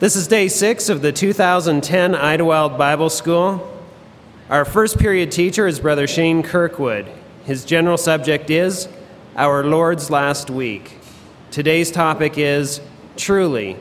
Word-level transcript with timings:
This 0.00 0.14
is 0.14 0.28
day 0.28 0.46
six 0.46 0.88
of 0.90 1.02
the 1.02 1.10
2010 1.10 2.14
Idlewild 2.14 2.78
Bible 2.78 3.10
School. 3.10 3.68
Our 4.48 4.64
first 4.64 4.96
period 4.96 5.32
teacher 5.32 5.66
is 5.66 5.80
Brother 5.80 6.06
Shane 6.06 6.44
Kirkwood. 6.44 7.10
His 7.46 7.64
general 7.64 7.98
subject 7.98 8.48
is 8.48 8.88
Our 9.34 9.64
Lord's 9.64 10.08
Last 10.08 10.50
Week. 10.50 10.98
Today's 11.50 11.90
topic 11.90 12.38
is 12.38 12.80
Truly, 13.16 13.76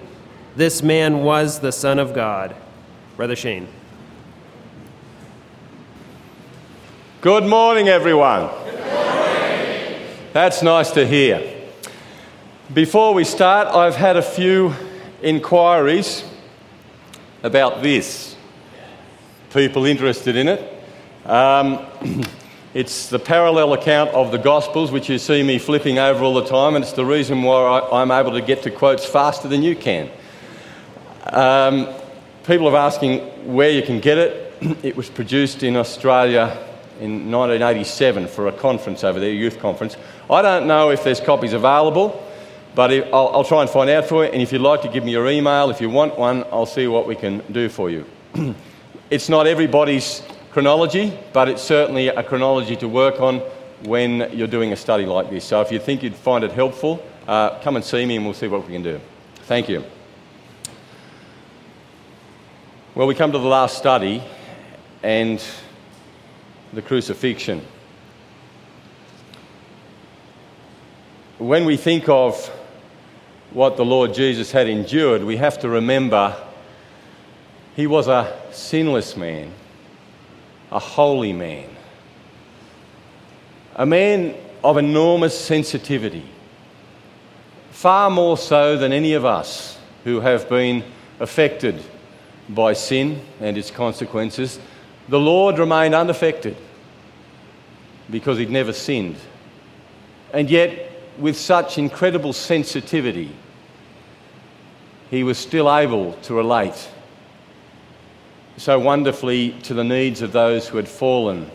this 0.55 0.81
man 0.81 1.19
was 1.19 1.59
the 1.59 1.71
Son 1.71 1.99
of 1.99 2.15
God. 2.15 2.55
Brother 3.15 3.35
Shane. 3.35 3.67
Good 7.21 7.43
morning, 7.43 7.89
everyone. 7.89 8.49
That's 10.33 10.63
nice 10.63 10.89
to 10.93 11.05
hear. 11.05 11.69
Before 12.73 13.13
we 13.13 13.23
start, 13.23 13.67
I've 13.67 13.95
had 13.95 14.17
a 14.17 14.23
few 14.23 14.73
inquiries 15.21 16.23
about 17.43 17.81
this. 17.81 18.35
People 19.53 19.85
interested 19.85 20.35
in 20.35 20.47
it. 20.47 20.83
Um, 21.25 21.85
it's 22.73 23.09
the 23.09 23.19
parallel 23.19 23.73
account 23.73 24.11
of 24.11 24.31
the 24.31 24.37
Gospels, 24.37 24.91
which 24.91 25.09
you 25.09 25.17
see 25.17 25.43
me 25.43 25.57
flipping 25.59 25.97
over 25.97 26.23
all 26.23 26.33
the 26.33 26.45
time, 26.45 26.75
and 26.75 26.83
it's 26.83 26.93
the 26.93 27.05
reason 27.05 27.41
why 27.43 27.79
I, 27.79 28.01
am 28.01 28.11
able 28.11 28.31
to 28.31 28.41
get 28.41 28.63
to 28.63 28.71
quotes 28.71 29.05
faster 29.05 29.47
than 29.47 29.63
you 29.63 29.75
can. 29.75 30.09
Um, 31.25 31.89
people 32.45 32.67
are 32.67 32.77
asking 32.77 33.53
where 33.53 33.69
you 33.69 33.81
can 33.81 33.99
get 33.99 34.17
it. 34.17 34.43
It 34.83 34.95
was 34.95 35.09
produced 35.09 35.63
in 35.63 35.75
Australia 35.75 36.57
in 36.99 37.31
1987 37.31 38.27
for 38.27 38.47
a 38.47 38.51
conference 38.51 39.03
over 39.03 39.19
there, 39.19 39.29
a 39.29 39.33
youth 39.33 39.59
conference. 39.59 39.95
I 40.29 40.41
don't 40.41 40.65
know 40.65 40.89
if 40.89 41.03
there's 41.03 41.19
copies 41.19 41.53
available. 41.53 42.26
But 42.77 42.93
if, 42.93 43.11
I'll, 43.11 43.29
I'll 43.29 43.43
try 43.43 43.63
and 43.63 43.69
find 43.71 43.89
out 43.89 44.05
for 44.05 44.23
you, 44.23 44.29
and 44.29 44.39
if 44.39 44.51
you'd 44.51 44.61
like 44.61 44.83
to 44.83 44.87
give 44.87 45.03
me 45.03 45.11
your 45.11 45.27
email, 45.27 45.71
if 45.71 45.81
you 45.81 45.89
want 45.89 46.15
one, 46.15 46.43
I'll 46.51 46.67
see 46.67 46.85
what 46.85 47.07
we 47.07 47.15
can 47.15 47.39
do 47.51 47.69
for 47.69 47.89
you. 47.89 48.05
it's 49.09 49.29
not 49.29 49.47
everybody's 49.47 50.21
chronology, 50.51 51.17
but 51.33 51.49
it's 51.49 51.63
certainly 51.63 52.09
a 52.09 52.21
chronology 52.21 52.75
to 52.75 52.87
work 52.87 53.19
on 53.19 53.39
when 53.85 54.29
you're 54.31 54.45
doing 54.45 54.73
a 54.73 54.75
study 54.75 55.07
like 55.07 55.31
this. 55.31 55.43
So 55.43 55.59
if 55.61 55.71
you 55.71 55.79
think 55.79 56.03
you'd 56.03 56.13
find 56.13 56.43
it 56.43 56.51
helpful, 56.51 57.03
uh, 57.27 57.59
come 57.61 57.77
and 57.77 57.83
see 57.83 58.05
me 58.05 58.17
and 58.17 58.25
we'll 58.25 58.35
see 58.35 58.47
what 58.47 58.63
we 58.67 58.73
can 58.73 58.83
do. 58.83 59.01
Thank 59.47 59.69
you. 59.69 59.83
Well, 62.93 63.07
we 63.07 63.15
come 63.15 63.31
to 63.31 63.39
the 63.39 63.47
last 63.47 63.79
study 63.79 64.21
and 65.01 65.43
the 66.73 66.83
crucifixion. 66.83 67.65
When 71.39 71.65
we 71.65 71.75
think 71.75 72.07
of 72.07 72.51
what 73.57 73.75
the 73.75 73.83
Lord 73.83 74.13
Jesus 74.13 74.51
had 74.51 74.69
endured, 74.69 75.23
we 75.23 75.37
have 75.37 75.57
to 75.61 75.67
remember 75.67 76.37
he 77.75 77.87
was 77.87 78.07
a 78.07 78.39
sinless 78.51 79.17
man, 79.17 79.51
a 80.71 80.77
holy 80.77 81.33
man, 81.33 81.67
a 83.75 83.83
man 83.83 84.35
of 84.63 84.77
enormous 84.77 85.35
sensitivity, 85.35 86.23
far 87.71 88.11
more 88.11 88.37
so 88.37 88.77
than 88.77 88.93
any 88.93 89.13
of 89.13 89.25
us 89.25 89.79
who 90.03 90.19
have 90.19 90.47
been 90.47 90.83
affected 91.19 91.83
by 92.49 92.73
sin 92.73 93.19
and 93.39 93.57
its 93.57 93.71
consequences. 93.71 94.59
The 95.09 95.19
Lord 95.19 95.57
remained 95.57 95.95
unaffected 95.95 96.55
because 98.11 98.37
he'd 98.37 98.51
never 98.51 98.71
sinned. 98.71 99.15
And 100.31 100.47
yet, 100.47 100.91
with 101.17 101.35
such 101.35 101.79
incredible 101.79 102.33
sensitivity, 102.33 103.31
he 105.09 105.23
was 105.23 105.37
still 105.37 105.73
able 105.73 106.13
to 106.13 106.33
relate 106.33 106.89
so 108.57 108.79
wonderfully 108.79 109.51
to 109.63 109.73
the 109.73 109.83
needs 109.83 110.21
of 110.21 110.31
those 110.31 110.67
who 110.67 110.77
had 110.77 110.87
fallen 110.87 111.49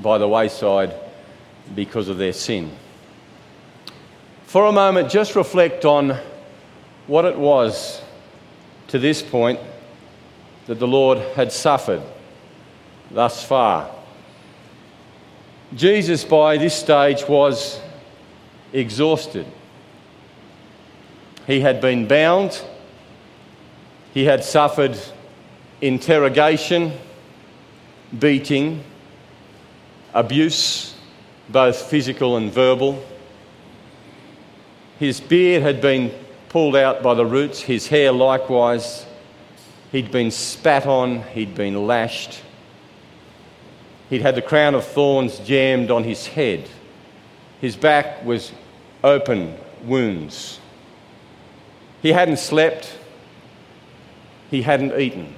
by 0.00 0.18
the 0.18 0.26
wayside 0.26 0.92
because 1.74 2.08
of 2.08 2.18
their 2.18 2.32
sin. 2.32 2.70
For 4.44 4.66
a 4.66 4.72
moment, 4.72 5.10
just 5.10 5.36
reflect 5.36 5.84
on 5.84 6.18
what 7.06 7.24
it 7.24 7.38
was 7.38 8.02
to 8.88 8.98
this 8.98 9.22
point 9.22 9.60
that 10.66 10.78
the 10.78 10.86
Lord 10.86 11.18
had 11.36 11.52
suffered 11.52 12.02
thus 13.10 13.44
far. 13.44 13.90
Jesus, 15.74 16.24
by 16.24 16.56
this 16.56 16.74
stage, 16.74 17.26
was 17.28 17.80
exhausted. 18.72 19.46
He 21.46 21.60
had 21.60 21.80
been 21.80 22.06
bound, 22.08 22.62
he 24.18 24.24
had 24.24 24.42
suffered 24.42 24.98
interrogation, 25.80 26.90
beating, 28.18 28.82
abuse, 30.12 30.96
both 31.48 31.82
physical 31.82 32.36
and 32.36 32.52
verbal. 32.52 33.00
His 34.98 35.20
beard 35.20 35.62
had 35.62 35.80
been 35.80 36.12
pulled 36.48 36.74
out 36.74 37.00
by 37.00 37.14
the 37.14 37.24
roots, 37.24 37.60
his 37.60 37.86
hair 37.86 38.10
likewise. 38.10 39.06
He'd 39.92 40.10
been 40.10 40.32
spat 40.32 40.84
on, 40.84 41.22
he'd 41.22 41.54
been 41.54 41.86
lashed. 41.86 42.42
He'd 44.10 44.22
had 44.22 44.34
the 44.34 44.42
crown 44.42 44.74
of 44.74 44.84
thorns 44.84 45.38
jammed 45.38 45.92
on 45.92 46.02
his 46.02 46.26
head. 46.26 46.68
His 47.60 47.76
back 47.76 48.24
was 48.24 48.50
open 49.04 49.56
wounds. 49.84 50.58
He 52.02 52.10
hadn't 52.10 52.40
slept, 52.40 52.97
he 54.50 54.62
hadn't 54.62 54.98
eaten. 54.98 55.34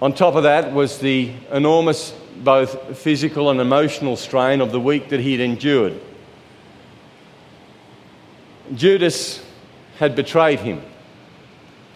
On 0.00 0.12
top 0.12 0.34
of 0.34 0.44
that 0.44 0.72
was 0.72 0.98
the 0.98 1.32
enormous 1.50 2.12
both 2.36 2.96
physical 2.96 3.50
and 3.50 3.60
emotional 3.60 4.16
strain 4.16 4.60
of 4.60 4.70
the 4.70 4.80
week 4.80 5.08
that 5.08 5.20
he'd 5.20 5.40
endured. 5.40 6.00
Judas 8.74 9.44
had 9.98 10.14
betrayed 10.14 10.60
him, 10.60 10.80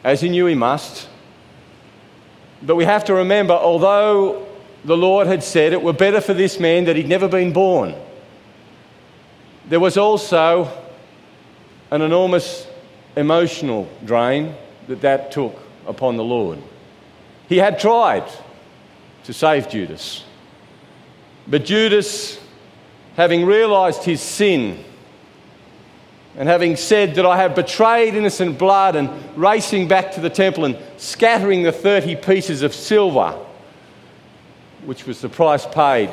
as 0.03 0.21
he 0.21 0.29
knew 0.29 0.47
he 0.47 0.55
must. 0.55 1.09
But 2.63 2.75
we 2.75 2.85
have 2.85 3.05
to 3.05 3.15
remember, 3.15 3.55
although 3.55 4.49
the 4.85 4.97
Lord 4.97 5.29
had 5.29 5.45
said 5.45 5.73
it 5.73 5.83
were 5.83 5.93
better 5.93 6.21
for 6.21 6.35
this 6.35 6.59
man 6.59 6.87
that 6.87 6.97
he'd 6.97 7.09
never 7.09 7.29
been 7.29 7.53
born, 7.53 7.95
there 9.69 9.79
was 9.79 9.97
also 9.97 10.69
an 11.93 12.03
enormous 12.03 12.67
emotional 13.17 13.89
drain 14.05 14.55
that 14.89 15.01
that 15.03 15.31
took 15.31 15.57
upon 15.87 16.17
the 16.17 16.25
Lord. 16.25 16.59
He 17.49 17.59
had 17.59 17.79
tried 17.79 18.25
to 19.25 19.33
save 19.33 19.69
Judas, 19.69 20.25
but 21.47 21.65
Judas, 21.65 22.41
having 23.17 23.45
realized 23.45 24.05
his 24.05 24.21
sin, 24.21 24.85
and 26.37 26.49
having 26.49 26.77
said 26.77 27.15
that 27.17 27.27
I 27.27 27.37
have 27.37 27.55
betrayed 27.55 28.15
innocent 28.15 28.59
blood, 28.59 28.97
and 28.97 29.11
racing 29.37 29.89
back 29.89 30.13
to 30.13 30.21
the 30.21 30.31
temple 30.31 30.65
and 30.65 30.79
scattering 30.97 31.63
the 31.63 31.73
30 31.73 32.17
pieces 32.17 32.63
of 32.63 32.73
silver, 32.73 33.39
which 34.85 35.07
was 35.07 35.21
the 35.21 35.29
price 35.29 35.67
paid 35.67 36.11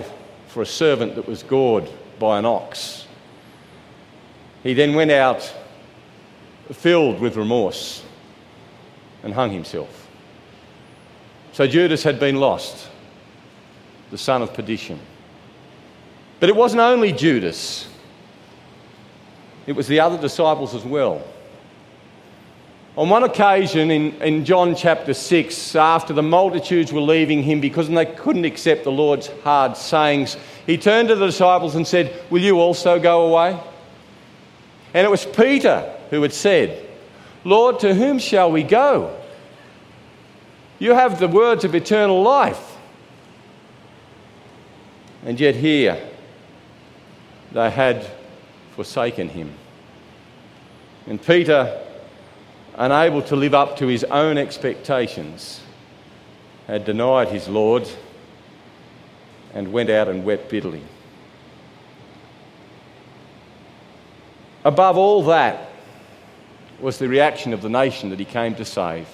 for 0.47 0.61
a 0.61 0.65
servant 0.65 1.15
that 1.15 1.27
was 1.27 1.41
gored 1.43 1.89
by 2.19 2.37
an 2.37 2.45
ox. 2.45 3.07
He 4.61 4.73
then 4.73 4.93
went 4.93 5.11
out 5.11 5.55
filled 6.73 7.19
with 7.19 7.35
remorse 7.35 8.03
and 9.23 9.33
hung 9.33 9.51
himself. 9.51 10.07
So 11.51 11.67
Judas 11.67 12.03
had 12.03 12.19
been 12.19 12.37
lost, 12.37 12.89
the 14.11 14.17
son 14.17 14.41
of 14.41 14.53
perdition. 14.53 14.99
But 16.39 16.49
it 16.49 16.55
wasn't 16.55 16.81
only 16.81 17.11
Judas, 17.11 17.87
it 19.67 19.73
was 19.73 19.87
the 19.87 19.99
other 19.99 20.17
disciples 20.17 20.73
as 20.73 20.83
well. 20.83 21.23
On 22.97 23.07
one 23.07 23.23
occasion 23.23 23.91
in, 23.91 24.21
in 24.21 24.43
John 24.43 24.75
chapter 24.75 25.13
6, 25.13 25.75
after 25.75 26.11
the 26.11 26.23
multitudes 26.23 26.91
were 26.91 27.01
leaving 27.01 27.43
him 27.43 27.61
because 27.61 27.87
they 27.87 28.05
couldn't 28.05 28.45
accept 28.45 28.83
the 28.83 28.91
Lord's 28.91 29.27
hard 29.43 29.77
sayings, 29.77 30.37
he 30.65 30.77
turned 30.77 31.07
to 31.09 31.15
the 31.15 31.27
disciples 31.27 31.75
and 31.75 31.87
said, 31.87 32.13
Will 32.29 32.41
you 32.41 32.59
also 32.59 32.99
go 32.99 33.27
away? 33.27 33.57
And 34.93 35.05
it 35.05 35.09
was 35.09 35.25
Peter 35.25 35.95
who 36.09 36.21
had 36.23 36.33
said, 36.33 36.88
Lord, 37.43 37.79
to 37.79 37.93
whom 37.93 38.19
shall 38.19 38.51
we 38.51 38.63
go? 38.63 39.15
You 40.77 40.93
have 40.93 41.19
the 41.19 41.27
words 41.27 41.63
of 41.63 41.75
eternal 41.75 42.21
life. 42.21 42.77
And 45.25 45.39
yet 45.39 45.55
here 45.55 46.01
they 47.51 47.69
had 47.69 48.09
forsaken 48.75 49.29
him. 49.29 49.53
And 51.07 51.21
Peter, 51.21 51.83
unable 52.75 53.21
to 53.23 53.35
live 53.35 53.53
up 53.53 53.77
to 53.77 53.87
his 53.87 54.03
own 54.05 54.37
expectations, 54.37 55.61
had 56.67 56.85
denied 56.85 57.29
his 57.29 57.47
Lord 57.47 57.89
and 59.53 59.73
went 59.73 59.89
out 59.89 60.07
and 60.07 60.23
wept 60.23 60.49
bitterly. 60.49 60.83
Above 64.63 64.97
all 64.97 65.23
that, 65.23 65.68
was 66.81 66.97
the 66.97 67.07
reaction 67.07 67.53
of 67.53 67.61
the 67.61 67.69
nation 67.69 68.09
that 68.09 68.19
he 68.19 68.25
came 68.25 68.55
to 68.55 68.65
save, 68.65 69.07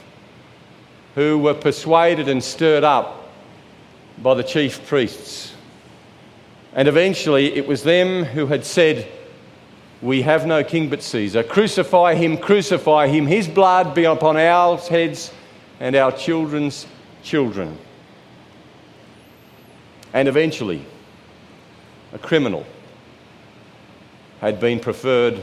who 1.15 1.38
were 1.38 1.53
persuaded 1.53 2.27
and 2.27 2.44
stirred 2.44 2.83
up 2.83 3.29
by 4.21 4.33
the 4.33 4.44
chief 4.44 4.85
priests. 4.88 5.53
And 6.73 6.88
eventually 6.88 7.53
it 7.56 7.67
was 7.67 7.83
them 7.83 8.23
who 8.23 8.47
had 8.47 8.65
said, 8.65 9.07
We 10.01 10.21
have 10.23 10.45
no 10.45 10.63
king 10.63 10.89
but 10.89 11.01
Caesar. 11.01 11.44
Crucify 11.44 12.15
him, 12.15 12.38
crucify 12.38 13.07
him. 13.07 13.25
His 13.25 13.47
blood 13.47 13.95
be 13.95 14.03
upon 14.03 14.38
our 14.38 14.77
heads 14.77 15.31
and 15.79 15.95
our 15.95 16.11
children's 16.11 16.85
children. 17.23 17.77
And 20.13 20.27
eventually, 20.27 20.85
a 22.13 22.18
criminal 22.18 22.65
had 24.39 24.59
been 24.59 24.79
preferred 24.79 25.41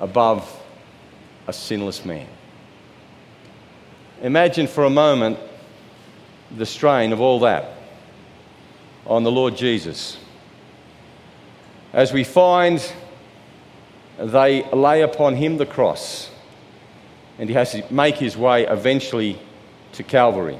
above 0.00 0.54
a 1.48 1.52
sinless 1.52 2.04
man. 2.04 2.26
Imagine 4.22 4.66
for 4.66 4.84
a 4.84 4.90
moment 4.90 5.38
the 6.56 6.66
strain 6.66 7.12
of 7.12 7.20
all 7.20 7.40
that 7.40 7.72
on 9.06 9.24
the 9.24 9.32
Lord 9.32 9.56
Jesus. 9.56 10.18
As 11.94 12.12
we 12.12 12.22
find 12.22 12.92
they 14.18 14.68
lay 14.72 15.00
upon 15.02 15.36
him 15.36 15.56
the 15.56 15.64
cross, 15.64 16.30
and 17.38 17.48
he 17.48 17.54
has 17.54 17.72
to 17.72 17.84
make 17.90 18.16
his 18.16 18.36
way 18.36 18.66
eventually 18.66 19.40
to 19.92 20.02
Calvary. 20.02 20.58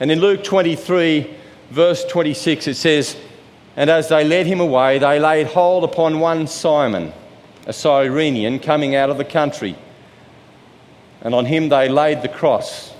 And 0.00 0.10
in 0.10 0.18
Luke 0.18 0.42
23, 0.42 1.36
verse 1.70 2.04
26, 2.06 2.66
it 2.66 2.74
says, 2.74 3.16
And 3.76 3.90
as 3.90 4.08
they 4.08 4.24
led 4.24 4.46
him 4.46 4.60
away, 4.60 4.98
they 4.98 5.20
laid 5.20 5.46
hold 5.46 5.84
upon 5.84 6.18
one 6.18 6.46
Simon 6.48 7.12
a 7.66 7.72
Cyrenian, 7.72 8.58
coming 8.58 8.94
out 8.94 9.10
of 9.10 9.18
the 9.18 9.24
country. 9.24 9.76
And 11.22 11.34
on 11.34 11.44
him 11.44 11.68
they 11.68 11.88
laid 11.88 12.22
the 12.22 12.28
cross 12.28 12.92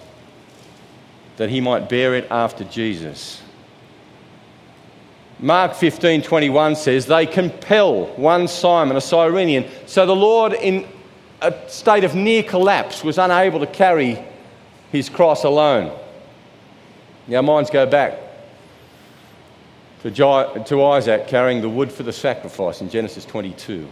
that 1.37 1.49
he 1.49 1.61
might 1.61 1.89
bear 1.89 2.15
it 2.15 2.27
after 2.31 2.65
Jesus. 2.65 3.41
Mark 5.39 5.73
15:21 5.73 6.77
says 6.77 7.07
they 7.07 7.25
compel 7.25 8.07
one 8.17 8.47
Simon 8.47 8.95
a 8.95 9.01
Cyrenian 9.01 9.65
so 9.87 10.05
the 10.05 10.15
Lord 10.15 10.53
in 10.53 10.87
a 11.41 11.55
state 11.67 12.05
of 12.05 12.15
near 12.15 12.43
collapse 12.43 13.03
was 13.03 13.17
unable 13.17 13.59
to 13.61 13.67
carry 13.67 14.23
his 14.93 15.09
cross 15.09 15.45
alone. 15.45 15.97
Our 17.33 17.43
minds 17.43 17.71
go 17.71 17.87
back 17.87 18.19
to 20.03 20.85
Isaac 20.85 21.27
carrying 21.27 21.62
the 21.62 21.69
wood 21.69 21.91
for 21.91 22.03
the 22.03 22.12
sacrifice 22.12 22.83
in 22.83 22.91
Genesis 22.91 23.25
22. 23.25 23.89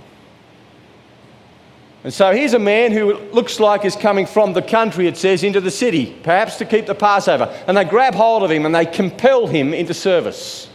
And 2.05 2.15
so 2.15 2.33
here's 2.33 2.55
a 2.55 2.61
man 2.61 2.93
who 2.93 3.15
looks 3.33 3.59
like 3.59 3.85
is 3.85 3.97
coming 3.97 4.27
from 4.27 4.53
the 4.53 4.63
country, 4.63 5.09
it 5.09 5.17
says, 5.17 5.43
into 5.43 5.61
the 5.61 5.71
city, 5.71 6.17
perhaps 6.23 6.57
to 6.59 6.65
keep 6.65 6.87
the 6.87 6.95
Passover. 6.95 7.53
And 7.67 7.77
they 7.77 7.85
grab 7.85 8.15
hold 8.15 8.45
of 8.45 8.51
him 8.51 8.65
and 8.67 8.75
they 8.75 8.87
compel 8.87 9.47
him 9.47 9.75
into 9.75 9.93
service. 9.95 10.69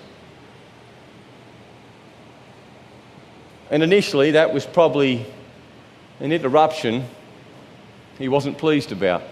And 3.71 3.81
initially, 3.81 4.31
that 4.31 4.53
was 4.53 4.65
probably 4.65 5.25
an 6.19 6.31
interruption 6.31 7.05
he 8.19 8.27
wasn't 8.27 8.57
pleased 8.57 8.91
about. 8.91 9.23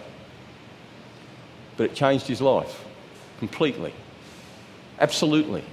But 1.76 1.92
it 1.92 1.96
changed 1.96 2.26
his 2.26 2.42
life 2.42 2.86
completely. 3.40 3.94
Absolutely. 5.00 5.64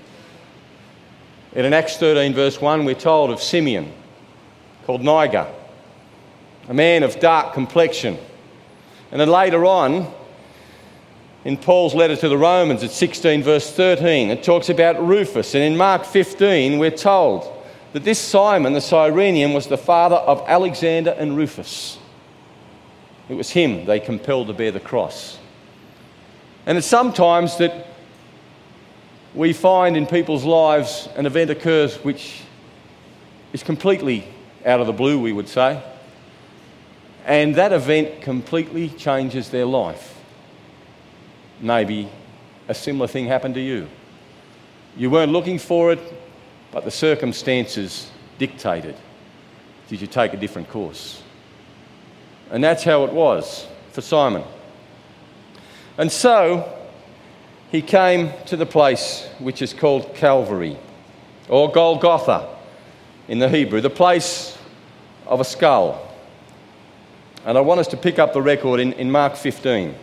And 1.55 1.65
in 1.65 1.73
Acts 1.73 1.97
13, 1.97 2.35
verse 2.35 2.61
1, 2.61 2.85
we're 2.85 2.95
told 2.95 3.31
of 3.31 3.41
Simeon 3.41 3.93
called 4.85 5.03
Niger 5.03 5.47
a 6.69 6.75
man 6.75 7.03
of 7.03 7.19
dark 7.19 7.55
complexion. 7.55 8.19
And 9.11 9.21
then 9.21 9.29
later 9.29 9.65
on, 9.65 10.13
in 11.45 11.57
Paul's 11.57 11.95
letter 11.95 12.15
to 12.17 12.29
the 12.29 12.37
Romans 12.37 12.83
at 12.83 12.91
16, 12.91 13.43
verse 13.43 13.73
13, 13.73 14.31
it 14.31 14.43
talks 14.43 14.69
about 14.69 15.03
Rufus. 15.05 15.55
And 15.55 15.65
in 15.65 15.77
Mark 15.77 16.05
15, 16.05 16.79
we're 16.79 16.91
told 16.91 17.51
that 17.95 18.05
this 18.05 18.19
Simon, 18.19 18.75
the 18.75 18.81
Cyrenian, 18.81 19.55
was 19.55 19.67
the 19.67 19.79
father 19.79 20.17
of 20.17 20.45
Alexander 20.47 21.13
and 21.13 21.37
Rufus. 21.37 21.99
It 23.31 23.35
was 23.35 23.51
him 23.51 23.87
they 23.87 24.01
compelled 24.01 24.49
to 24.49 24.53
bear 24.53 24.71
the 24.71 24.81
cross. 24.81 25.39
And 26.67 26.77
it's 26.77 26.87
sometimes 26.87 27.57
that 27.59 27.87
we 29.35 29.53
find 29.55 29.97
in 29.97 30.07
people's 30.07 30.45
lives 30.45 31.09
an 31.17 31.25
event 31.25 31.51
occurs 31.51 31.97
which 32.05 32.43
is 33.55 33.63
completely 33.63 34.27
out 34.67 34.81
of 34.81 34.87
the 34.87 34.93
blue, 34.93 35.19
we 35.19 35.33
would 35.33 35.49
say. 35.49 35.83
And 37.29 37.55
that 37.57 37.75
event 37.75 38.23
completely 38.23 38.89
changes 38.89 39.51
their 39.51 39.67
life. 39.67 40.19
Maybe 41.61 42.09
a 42.69 42.75
similar 42.75 43.07
thing 43.07 43.27
happened 43.27 43.55
to 43.57 43.61
you. 43.61 43.87
You 44.97 45.11
weren't 45.11 45.31
looking 45.31 45.59
for 45.59 45.93
it, 45.93 46.01
but 46.73 46.87
the 46.87 46.91
circumstances 46.91 48.11
dictated. 48.39 48.97
Did 49.89 50.01
you 50.01 50.07
take 50.07 50.33
a 50.33 50.39
different 50.39 50.71
course? 50.71 51.23
And 52.51 52.65
that's 52.65 52.83
how 52.83 53.05
it 53.05 53.13
was 53.13 53.69
for 53.93 54.01
Simon. 54.01 54.43
And 55.99 56.11
so 56.11 56.79
he 57.71 57.83
came 57.83 58.33
to 58.47 58.57
the 58.57 58.65
place 58.65 59.29
which 59.39 59.61
is 59.61 59.75
called 59.75 60.15
Calvary, 60.15 60.79
or 61.51 61.71
Golgotha 61.71 62.57
in 63.29 63.39
the 63.39 63.51
Hebrew, 63.51 63.83
the 63.83 63.91
place 63.91 64.57
of 65.27 65.41
a 65.41 65.45
skull. 65.45 66.08
And 67.45 67.57
I 67.57 67.61
want 67.61 67.81
us 67.81 67.89
to 67.89 67.97
pick 67.97 68.19
up 68.19 68.33
the 68.33 68.43
record 68.43 68.81
in, 68.81 68.93
in 68.95 69.11
Mark 69.11 69.37
15. 69.37 69.95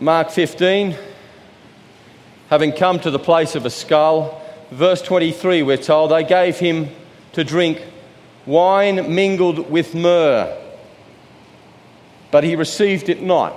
Mark 0.00 0.30
15, 0.30 0.96
having 2.50 2.72
come 2.72 3.00
to 3.00 3.10
the 3.10 3.18
place 3.18 3.54
of 3.54 3.64
a 3.64 3.70
skull, 3.70 4.42
verse 4.70 5.00
23, 5.00 5.62
we're 5.62 5.76
told, 5.76 6.10
they 6.10 6.24
gave 6.24 6.58
him 6.58 6.88
to 7.32 7.44
drink 7.44 7.80
wine 8.44 9.14
mingled 9.14 9.70
with 9.70 9.94
myrrh, 9.94 10.60
but 12.30 12.44
he 12.44 12.56
received 12.56 13.08
it 13.08 13.22
not. 13.22 13.56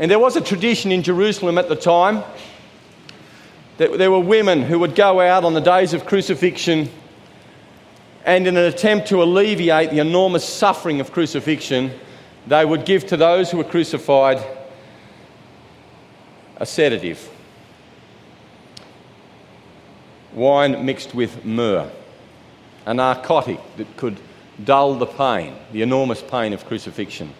And 0.00 0.10
there 0.10 0.18
was 0.18 0.36
a 0.36 0.40
tradition 0.40 0.92
in 0.92 1.02
Jerusalem 1.02 1.58
at 1.58 1.68
the 1.68 1.76
time 1.76 2.22
that 3.76 3.98
there 3.98 4.10
were 4.10 4.20
women 4.20 4.62
who 4.62 4.78
would 4.78 4.94
go 4.94 5.20
out 5.20 5.44
on 5.44 5.54
the 5.54 5.60
days 5.60 5.92
of 5.92 6.06
crucifixion 6.06 6.88
and 8.24 8.46
in 8.46 8.56
an 8.56 8.64
attempt 8.64 9.08
to 9.08 9.22
alleviate 9.22 9.90
the 9.90 9.98
enormous 9.98 10.44
suffering 10.44 11.00
of 11.00 11.12
crucifixion, 11.12 11.90
they 12.46 12.64
would 12.64 12.84
give 12.84 13.06
to 13.08 13.16
those 13.16 13.50
who 13.50 13.58
were 13.58 13.64
crucified 13.64 14.44
a 16.56 16.66
sedative 16.66 17.30
wine 20.32 20.84
mixed 20.84 21.14
with 21.14 21.44
myrrh, 21.44 21.90
a 22.86 22.94
narcotic 22.94 23.58
that 23.76 23.96
could 23.96 24.20
dull 24.64 24.94
the 24.94 25.06
pain, 25.06 25.54
the 25.72 25.82
enormous 25.82 26.22
pain 26.22 26.52
of 26.52 26.64
crucifixion. 26.64 27.32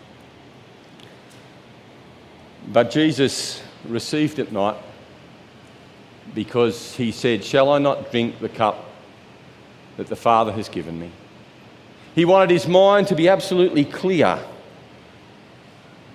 But 2.68 2.90
Jesus 2.90 3.62
received 3.86 4.38
it 4.38 4.52
not 4.52 4.78
because 6.34 6.94
he 6.96 7.12
said, 7.12 7.44
Shall 7.44 7.70
I 7.70 7.78
not 7.78 8.10
drink 8.10 8.38
the 8.40 8.48
cup 8.48 8.87
that 9.98 10.06
the 10.06 10.16
Father 10.16 10.52
has 10.52 10.68
given 10.68 10.98
me. 10.98 11.10
He 12.14 12.24
wanted 12.24 12.50
his 12.50 12.66
mind 12.66 13.08
to 13.08 13.16
be 13.16 13.28
absolutely 13.28 13.84
clear 13.84 14.38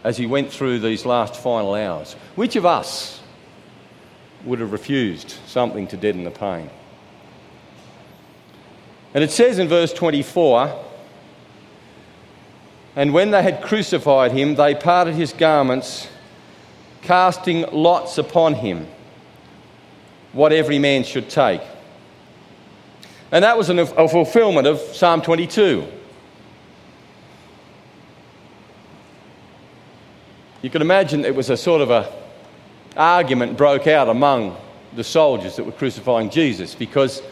as 0.03 0.17
he 0.17 0.25
went 0.25 0.51
through 0.51 0.79
these 0.79 1.05
last 1.05 1.35
final 1.35 1.75
hours. 1.75 2.13
Which 2.35 2.55
of 2.55 2.65
us 2.65 3.21
would 4.45 4.59
have 4.59 4.71
refused 4.71 5.35
something 5.47 5.85
to 5.87 5.97
deaden 5.97 6.23
the 6.23 6.31
pain? 6.31 6.69
And 9.13 9.23
it 9.23 9.31
says 9.31 9.59
in 9.59 9.67
verse 9.67 9.93
24 9.93 10.85
And 12.95 13.13
when 13.13 13.31
they 13.31 13.43
had 13.43 13.61
crucified 13.61 14.31
him, 14.31 14.55
they 14.55 14.75
parted 14.75 15.13
his 15.13 15.33
garments, 15.33 16.07
casting 17.01 17.65
lots 17.73 18.17
upon 18.17 18.55
him, 18.55 18.87
what 20.31 20.53
every 20.53 20.79
man 20.79 21.03
should 21.03 21.29
take. 21.29 21.61
And 23.33 23.43
that 23.43 23.57
was 23.57 23.71
an, 23.71 23.79
a 23.79 24.07
fulfillment 24.07 24.67
of 24.67 24.79
Psalm 24.79 25.23
22. 25.23 25.87
You 30.61 30.69
can 30.69 30.83
imagine 30.83 31.25
it 31.25 31.33
was 31.33 31.49
a 31.49 31.57
sort 31.57 31.81
of 31.81 31.89
a 31.89 32.13
argument 32.95 33.57
broke 33.57 33.87
out 33.87 34.07
among 34.07 34.55
the 34.95 35.03
soldiers 35.03 35.55
that 35.55 35.63
were 35.63 35.71
crucifying 35.71 36.29
Jesus 36.29 36.75
because 36.75 37.23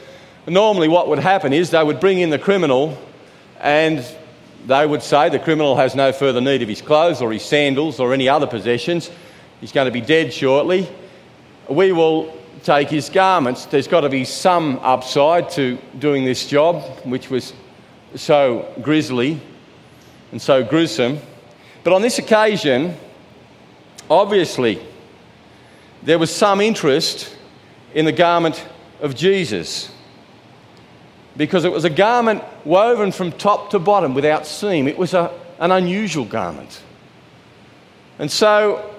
normally 0.47 0.87
what 0.87 1.07
would 1.07 1.19
happen 1.19 1.53
is 1.53 1.69
they 1.69 1.83
would 1.83 1.99
bring 1.99 2.17
in 2.17 2.31
the 2.31 2.39
criminal 2.39 2.97
and 3.59 4.03
they 4.65 4.87
would 4.87 5.03
say 5.03 5.29
the 5.29 5.37
criminal 5.37 5.75
has 5.75 5.93
no 5.93 6.11
further 6.11 6.41
need 6.41 6.63
of 6.63 6.67
his 6.67 6.81
clothes 6.81 7.21
or 7.21 7.31
his 7.31 7.45
sandals 7.45 7.99
or 7.99 8.11
any 8.11 8.27
other 8.27 8.47
possessions. 8.47 9.11
He's 9.59 9.71
going 9.71 9.85
to 9.85 9.91
be 9.91 10.01
dead 10.01 10.33
shortly. 10.33 10.89
We 11.69 11.91
will 11.91 12.40
take 12.63 12.89
his 12.89 13.09
garments. 13.09 13.65
There's 13.65 13.87
got 13.87 14.01
to 14.01 14.09
be 14.09 14.25
some 14.25 14.79
upside 14.81 15.49
to 15.51 15.77
doing 15.97 16.25
this 16.25 16.45
job, 16.47 16.83
which 17.03 17.29
was 17.29 17.53
so 18.15 18.71
grisly 18.81 19.39
and 20.31 20.41
so 20.41 20.63
gruesome. 20.63 21.19
But 21.83 21.93
on 21.93 22.01
this 22.01 22.19
occasion, 22.19 22.95
obviously, 24.09 24.79
there 26.03 26.19
was 26.19 26.33
some 26.33 26.61
interest 26.61 27.35
in 27.93 28.05
the 28.05 28.11
garment 28.11 28.65
of 29.01 29.15
Jesus 29.15 29.91
because 31.37 31.65
it 31.65 31.71
was 31.71 31.85
a 31.85 31.89
garment 31.89 32.43
woven 32.65 33.11
from 33.11 33.31
top 33.31 33.71
to 33.71 33.79
bottom 33.79 34.13
without 34.13 34.45
seam. 34.45 34.87
It 34.87 34.97
was 34.97 35.13
a, 35.13 35.31
an 35.59 35.71
unusual 35.71 36.25
garment. 36.25 36.83
And 38.19 38.31
so 38.31 38.93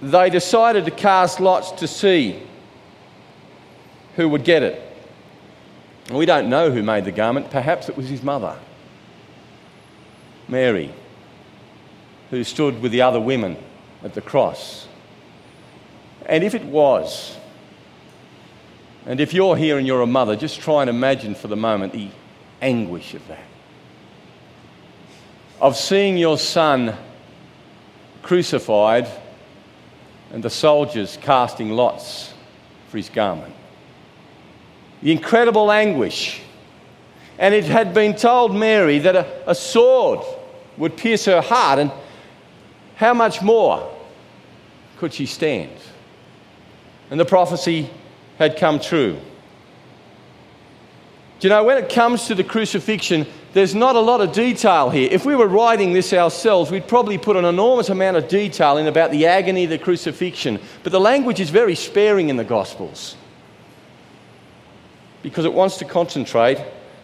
they 0.00 0.30
decided 0.30 0.84
to 0.84 0.90
cast 0.90 1.40
lots 1.40 1.72
to 1.72 1.88
see 1.88 2.42
who 4.16 4.28
would 4.28 4.44
get 4.44 4.62
it. 4.62 4.80
We 6.10 6.26
don't 6.26 6.48
know 6.48 6.70
who 6.70 6.82
made 6.82 7.04
the 7.04 7.12
garment. 7.12 7.50
Perhaps 7.50 7.88
it 7.88 7.96
was 7.96 8.08
his 8.08 8.22
mother, 8.22 8.58
Mary, 10.48 10.92
who 12.30 12.44
stood 12.44 12.82
with 12.82 12.92
the 12.92 13.02
other 13.02 13.20
women 13.20 13.56
at 14.02 14.14
the 14.14 14.20
cross. 14.20 14.86
And 16.26 16.44
if 16.44 16.54
it 16.54 16.64
was, 16.64 17.36
and 19.06 19.20
if 19.20 19.32
you're 19.32 19.56
here 19.56 19.78
and 19.78 19.86
you're 19.86 20.02
a 20.02 20.06
mother, 20.06 20.36
just 20.36 20.60
try 20.60 20.82
and 20.82 20.90
imagine 20.90 21.34
for 21.34 21.48
the 21.48 21.56
moment 21.56 21.92
the 21.92 22.08
anguish 22.60 23.14
of 23.14 23.26
that. 23.28 23.44
Of 25.60 25.76
seeing 25.76 26.16
your 26.16 26.38
son 26.38 26.96
crucified 28.22 29.08
and 30.32 30.42
the 30.42 30.50
soldiers 30.50 31.18
casting 31.20 31.70
lots 31.70 32.32
for 32.88 32.96
his 32.96 33.08
garment. 33.08 33.54
The 35.02 35.12
incredible 35.12 35.70
anguish. 35.70 36.40
And 37.38 37.54
it 37.54 37.64
had 37.64 37.92
been 37.92 38.14
told 38.14 38.54
Mary 38.54 39.00
that 39.00 39.16
a, 39.16 39.50
a 39.50 39.54
sword 39.54 40.20
would 40.76 40.96
pierce 40.96 41.24
her 41.24 41.40
heart, 41.40 41.78
and 41.78 41.90
how 42.96 43.12
much 43.12 43.42
more 43.42 43.90
could 44.98 45.12
she 45.12 45.26
stand? 45.26 45.72
And 47.10 47.18
the 47.18 47.24
prophecy 47.24 47.90
had 48.38 48.56
come 48.56 48.78
true. 48.78 49.18
Do 51.40 51.48
you 51.48 51.50
know, 51.50 51.64
when 51.64 51.76
it 51.76 51.92
comes 51.92 52.28
to 52.28 52.36
the 52.36 52.44
crucifixion, 52.44 53.26
there's 53.52 53.74
not 53.74 53.96
a 53.96 54.00
lot 54.00 54.20
of 54.20 54.32
detail 54.32 54.88
here. 54.88 55.08
If 55.10 55.26
we 55.26 55.34
were 55.34 55.48
writing 55.48 55.92
this 55.92 56.12
ourselves, 56.12 56.70
we'd 56.70 56.86
probably 56.86 57.18
put 57.18 57.36
an 57.36 57.44
enormous 57.44 57.88
amount 57.88 58.16
of 58.16 58.28
detail 58.28 58.78
in 58.78 58.86
about 58.86 59.10
the 59.10 59.26
agony 59.26 59.64
of 59.64 59.70
the 59.70 59.78
crucifixion. 59.78 60.60
But 60.84 60.92
the 60.92 61.00
language 61.00 61.40
is 61.40 61.50
very 61.50 61.74
sparing 61.74 62.28
in 62.28 62.36
the 62.36 62.44
Gospels 62.44 63.16
because 65.22 65.44
it 65.44 65.52
wants 65.52 65.78
to 65.78 65.84
concentrate 65.84 66.58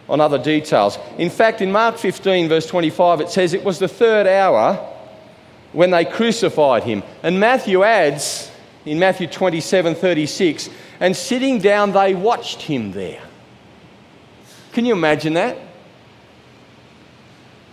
on 0.09 0.21
other 0.21 0.39
details. 0.39 0.99
In 1.19 1.31
fact, 1.31 1.61
in 1.61 1.71
Mark 1.71 1.99
15, 1.99 2.49
verse 2.49 2.67
25, 2.67 3.21
it 3.21 3.29
says 3.29 3.55
it 3.55 3.65
was 3.65 3.79
the 3.79 3.89
third 3.89 4.27
hour 4.27 4.75
when 5.73 5.91
they 5.91 6.05
crucified 6.05 6.83
him. 6.85 7.03
And 7.23 7.39
Matthew 7.39 7.85
adds 7.85 8.51
in 8.85 8.99
Matthew 8.99 9.27
27, 9.27 9.95
36, 9.95 10.71
and 11.01 11.15
sitting 11.17 11.59
down, 11.61 11.93
they 11.93 12.15
watched 12.15 12.63
him 12.63 12.93
there. 12.93 13.23
Can 14.73 14.87
you 14.87 14.95
imagine 14.95 15.35
that? 15.35 15.59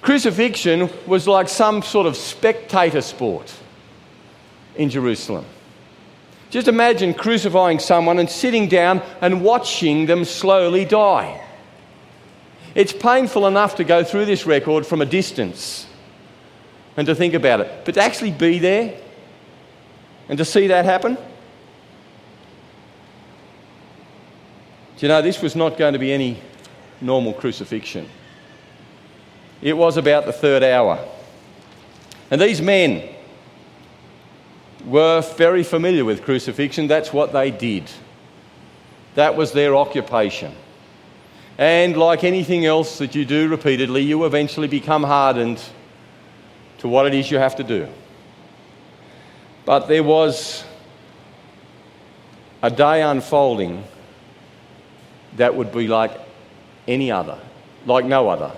Crucifixion 0.01 0.89
was 1.07 1.27
like 1.27 1.49
some 1.49 1.81
sort 1.81 2.05
of 2.05 2.15
spectator 2.15 3.01
sport 3.01 3.53
in 4.75 4.89
Jerusalem. 4.89 5.45
Just 6.55 6.69
imagine 6.69 7.13
crucifying 7.13 7.79
someone 7.79 8.17
and 8.17 8.29
sitting 8.29 8.69
down 8.69 9.01
and 9.19 9.43
watching 9.43 10.05
them 10.05 10.23
slowly 10.23 10.85
die. 10.85 11.43
It's 12.73 12.93
painful 12.93 13.45
enough 13.45 13.75
to 13.75 13.83
go 13.83 14.05
through 14.05 14.23
this 14.23 14.45
record 14.45 14.87
from 14.87 15.01
a 15.01 15.05
distance 15.05 15.85
and 16.95 17.05
to 17.07 17.13
think 17.13 17.33
about 17.33 17.59
it, 17.59 17.83
but 17.83 17.95
to 17.95 18.01
actually 18.01 18.31
be 18.31 18.59
there 18.59 18.97
and 20.29 20.37
to 20.37 20.45
see 20.45 20.67
that 20.67 20.85
happen. 20.85 21.15
Do 21.15 21.21
you 24.99 25.09
know, 25.09 25.21
this 25.21 25.41
was 25.41 25.57
not 25.57 25.77
going 25.77 25.91
to 25.91 25.99
be 25.99 26.13
any 26.13 26.39
normal 27.01 27.33
crucifixion. 27.33 28.09
It 29.61 29.73
was 29.73 29.97
about 29.97 30.25
the 30.25 30.31
third 30.31 30.63
hour. 30.63 31.05
And 32.31 32.39
these 32.39 32.61
men 32.61 33.14
were 34.85 35.21
very 35.21 35.63
familiar 35.63 36.05
with 36.05 36.23
crucifixion. 36.23 36.87
That's 36.87 37.11
what 37.11 37.33
they 37.33 37.51
did, 37.51 37.89
that 39.15 39.35
was 39.35 39.51
their 39.51 39.75
occupation. 39.75 40.53
And 41.57 41.95
like 41.95 42.23
anything 42.23 42.65
else 42.65 42.97
that 42.97 43.15
you 43.15 43.23
do 43.23 43.47
repeatedly, 43.47 44.01
you 44.01 44.25
eventually 44.25 44.67
become 44.67 45.03
hardened 45.03 45.61
to 46.79 46.87
what 46.87 47.07
it 47.07 47.13
is 47.13 47.31
you 47.31 47.37
have 47.37 47.55
to 47.55 47.63
do. 47.63 47.87
But 49.65 49.87
there 49.87 50.03
was 50.03 50.65
a 52.61 52.69
day 52.69 53.01
unfolding 53.01 53.83
that 55.37 55.55
would 55.55 55.71
be 55.71 55.87
like 55.87 56.11
any 56.87 57.11
other, 57.11 57.39
like 57.85 58.05
no 58.05 58.27
other 58.27 58.51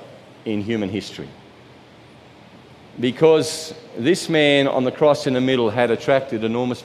in 0.45 0.61
human 0.61 0.89
history. 0.89 1.29
Because 2.99 3.73
this 3.97 4.29
man 4.29 4.67
on 4.67 4.83
the 4.83 4.91
cross 4.91 5.27
in 5.27 5.33
the 5.33 5.41
middle 5.41 5.69
had 5.69 5.91
attracted 5.91 6.43
enormous 6.43 6.83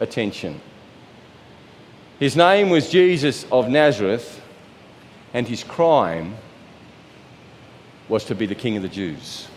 attention. 0.00 0.60
His 2.18 2.36
name 2.36 2.70
was 2.70 2.90
Jesus 2.90 3.44
of 3.50 3.68
Nazareth, 3.68 4.40
and 5.32 5.48
his 5.48 5.64
crime 5.64 6.36
was 8.08 8.24
to 8.26 8.34
be 8.34 8.46
the 8.46 8.54
King 8.54 8.76
of 8.76 8.82
the 8.82 8.88
Jews. 8.88 9.48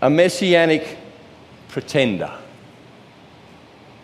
A 0.00 0.08
messianic 0.08 0.96
pretender. 1.68 2.32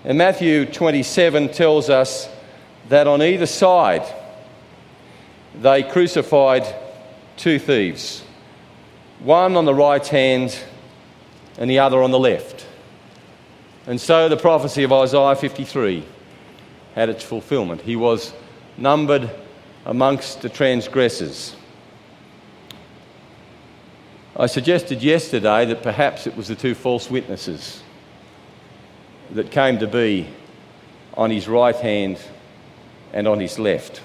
And 0.04 0.18
Matthew 0.18 0.66
27 0.66 1.52
tells 1.52 1.88
us 1.88 2.28
that 2.88 3.06
on 3.06 3.22
either 3.22 3.46
side, 3.46 4.04
they 5.60 5.82
crucified 5.82 6.66
two 7.36 7.58
thieves, 7.58 8.22
one 9.20 9.56
on 9.56 9.64
the 9.64 9.74
right 9.74 10.06
hand 10.06 10.58
and 11.58 11.70
the 11.70 11.78
other 11.78 12.02
on 12.02 12.10
the 12.10 12.18
left. 12.18 12.66
And 13.86 14.00
so 14.00 14.28
the 14.28 14.36
prophecy 14.36 14.84
of 14.84 14.92
Isaiah 14.92 15.34
53 15.34 16.04
had 16.94 17.08
its 17.08 17.24
fulfillment. 17.24 17.82
He 17.82 17.96
was 17.96 18.32
numbered 18.76 19.30
amongst 19.84 20.42
the 20.42 20.48
transgressors. 20.48 21.56
I 24.36 24.46
suggested 24.46 25.02
yesterday 25.02 25.66
that 25.66 25.82
perhaps 25.82 26.26
it 26.26 26.36
was 26.36 26.48
the 26.48 26.54
two 26.54 26.74
false 26.74 27.10
witnesses 27.10 27.82
that 29.32 29.50
came 29.50 29.78
to 29.78 29.86
be 29.86 30.28
on 31.14 31.30
his 31.30 31.48
right 31.48 31.76
hand 31.76 32.18
and 33.12 33.28
on 33.28 33.40
his 33.40 33.58
left. 33.58 34.00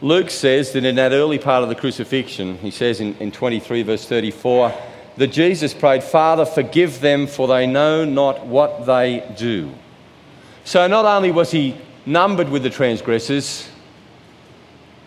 Luke 0.00 0.30
says 0.30 0.72
that 0.72 0.84
in 0.84 0.96
that 0.96 1.12
early 1.12 1.38
part 1.38 1.62
of 1.62 1.68
the 1.68 1.74
crucifixion, 1.74 2.58
he 2.58 2.70
says 2.70 3.00
in, 3.00 3.14
in 3.16 3.32
23, 3.32 3.82
verse 3.82 4.06
34, 4.06 4.72
that 5.16 5.28
Jesus 5.28 5.72
prayed, 5.72 6.04
Father, 6.04 6.44
forgive 6.44 7.00
them, 7.00 7.26
for 7.26 7.48
they 7.48 7.66
know 7.66 8.04
not 8.04 8.46
what 8.46 8.86
they 8.86 9.26
do. 9.36 9.72
So 10.64 10.86
not 10.86 11.04
only 11.04 11.30
was 11.30 11.50
he 11.50 11.76
numbered 12.04 12.48
with 12.48 12.62
the 12.62 12.70
transgressors, 12.70 13.68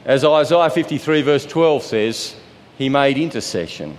as 0.06 0.24
Isaiah 0.26 0.70
53, 0.70 1.22
verse 1.22 1.46
12 1.46 1.84
says, 1.84 2.36
he 2.78 2.90
made 2.90 3.18
intercession 3.18 3.98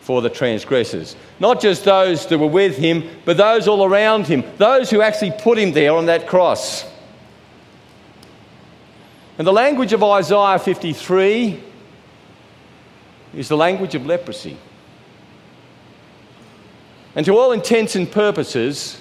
for 0.00 0.20
the 0.20 0.30
transgressors. 0.30 1.14
Not 1.38 1.60
just 1.60 1.84
those 1.84 2.26
that 2.26 2.38
were 2.38 2.46
with 2.48 2.76
him, 2.76 3.08
but 3.24 3.36
those 3.36 3.68
all 3.68 3.84
around 3.84 4.26
him, 4.26 4.42
those 4.56 4.90
who 4.90 5.00
actually 5.00 5.32
put 5.38 5.58
him 5.58 5.72
there 5.72 5.92
on 5.92 6.06
that 6.06 6.26
cross. 6.26 6.84
And 9.38 9.46
the 9.46 9.52
language 9.52 9.92
of 9.92 10.02
Isaiah 10.02 10.58
53 10.58 11.62
is 13.34 13.48
the 13.48 13.56
language 13.56 13.94
of 13.94 14.04
leprosy. 14.06 14.56
And 17.14 17.26
to 17.26 17.36
all 17.36 17.52
intents 17.52 17.94
and 17.94 18.10
purposes, 18.10 19.00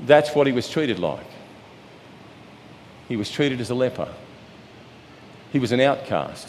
that's 0.00 0.34
what 0.34 0.46
he 0.46 0.52
was 0.52 0.68
treated 0.68 0.98
like. 0.98 1.26
He 3.08 3.16
was 3.16 3.30
treated 3.30 3.60
as 3.60 3.70
a 3.70 3.74
leper. 3.74 4.08
He 5.50 5.58
was 5.58 5.72
an 5.72 5.80
outcast. 5.80 6.48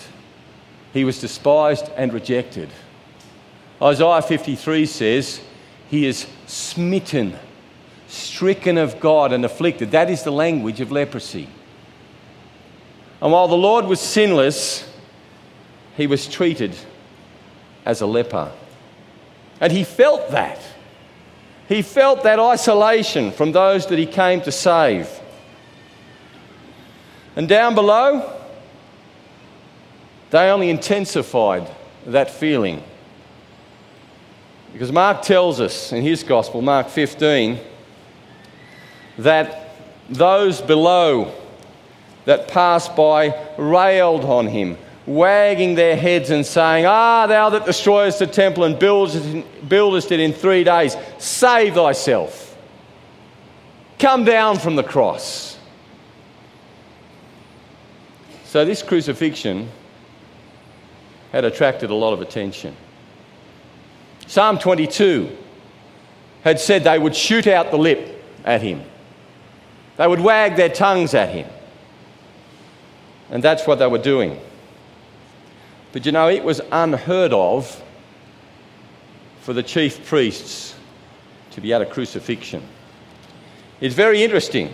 He 0.92 1.06
was 1.06 1.22
despised 1.22 1.90
and 1.96 2.14
rejected. 2.14 2.70
Isaiah 3.82 4.22
53 4.22 4.86
says, 4.86 5.42
He 5.90 6.06
is 6.06 6.28
smitten, 6.48 7.38
stricken 8.08 8.78
of 8.78 9.00
God, 9.00 9.32
and 9.32 9.46
afflicted. 9.46 9.92
That 9.92 10.10
is 10.10 10.24
the 10.24 10.32
language 10.32 10.82
of 10.82 10.92
leprosy. 10.92 11.48
And 13.22 13.32
while 13.32 13.48
the 13.48 13.58
Lord 13.58 13.86
was 13.86 14.02
sinless, 14.02 14.90
he 15.96 16.08
was 16.08 16.28
treated 16.28 16.76
as 17.86 18.02
a 18.02 18.06
leper. 18.06 18.52
And 19.62 19.72
he 19.72 19.84
felt 19.84 20.32
that. 20.32 20.60
He 21.68 21.82
felt 21.82 22.24
that 22.24 22.40
isolation 22.40 23.32
from 23.32 23.52
those 23.52 23.86
that 23.88 24.00
he 24.00 24.06
came 24.06 24.42
to 24.42 24.52
save. 24.52 25.10
And 27.36 27.48
down 27.48 27.76
below, 27.76 28.36
they 30.32 30.50
only 30.50 30.70
intensified 30.70 31.70
that 32.06 32.32
feeling. 32.32 32.84
Because 34.74 34.92
Mark 34.92 35.22
tells 35.22 35.60
us 35.60 35.92
in 35.92 36.02
his 36.02 36.24
gospel, 36.24 36.62
Mark 36.62 36.90
15, 36.90 37.60
that 39.20 39.76
those 40.10 40.62
below 40.62 41.34
that 42.26 42.48
passed 42.48 42.96
by 42.96 43.48
railed 43.58 44.24
on 44.26 44.48
him, 44.48 44.78
wagging 45.10 45.74
their 45.74 45.98
heads 45.98 46.30
and 46.30 46.46
saying, 46.46 46.86
Ah, 46.86 47.26
thou 47.26 47.50
that 47.50 47.66
destroyest 47.66 48.20
the 48.20 48.28
temple 48.28 48.64
and 48.64 48.78
buildest 48.78 50.12
it 50.12 50.20
in 50.20 50.32
three 50.34 50.64
days, 50.64 50.96
save 51.18 51.74
thyself. 51.74 52.56
Come 53.98 54.24
down 54.24 54.60
from 54.60 54.76
the 54.76 54.84
cross. 54.84 55.58
So, 58.46 58.64
this 58.66 58.84
crucifixion 58.84 59.70
had 61.32 61.44
attracted 61.44 61.90
a 61.90 61.96
lot 61.96 62.14
of 62.14 62.22
attention. 62.22 62.76
Psalm 64.28 64.60
22 64.60 65.36
had 66.44 66.60
said 66.60 66.84
they 66.84 67.00
would 67.00 67.16
shoot 67.16 67.48
out 67.48 67.72
the 67.72 67.78
lip 67.78 68.24
at 68.46 68.62
him, 68.62 68.84
they 69.98 70.08
would 70.08 70.20
wag 70.20 70.56
their 70.56 70.70
tongues 70.70 71.16
at 71.16 71.30
him. 71.30 71.50
And 73.32 73.44
that's 73.44 73.66
what 73.68 73.80
they 73.80 73.88
were 73.88 74.00
doing. 74.00 74.40
But 75.92 76.06
you 76.06 76.12
know, 76.12 76.30
it 76.30 76.44
was 76.44 76.62
unheard 76.72 77.34
of 77.34 77.84
for 79.42 79.54
the 79.54 79.64
chief 79.64 80.06
priests 80.06 80.76
to 81.52 81.62
be 81.62 81.74
at 81.74 81.82
a 81.82 81.86
crucifixion. 81.86 82.64
It's 83.82 83.96
very 83.96 84.24
interesting. 84.24 84.74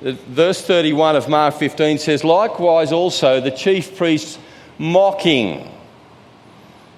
Verse 0.00 0.64
31 0.64 1.16
of 1.16 1.28
Mark 1.28 1.54
15 1.54 1.98
says, 1.98 2.24
Likewise, 2.24 2.92
also 2.92 3.40
the 3.40 3.50
chief 3.50 3.96
priests 3.96 4.38
mocking 4.78 5.70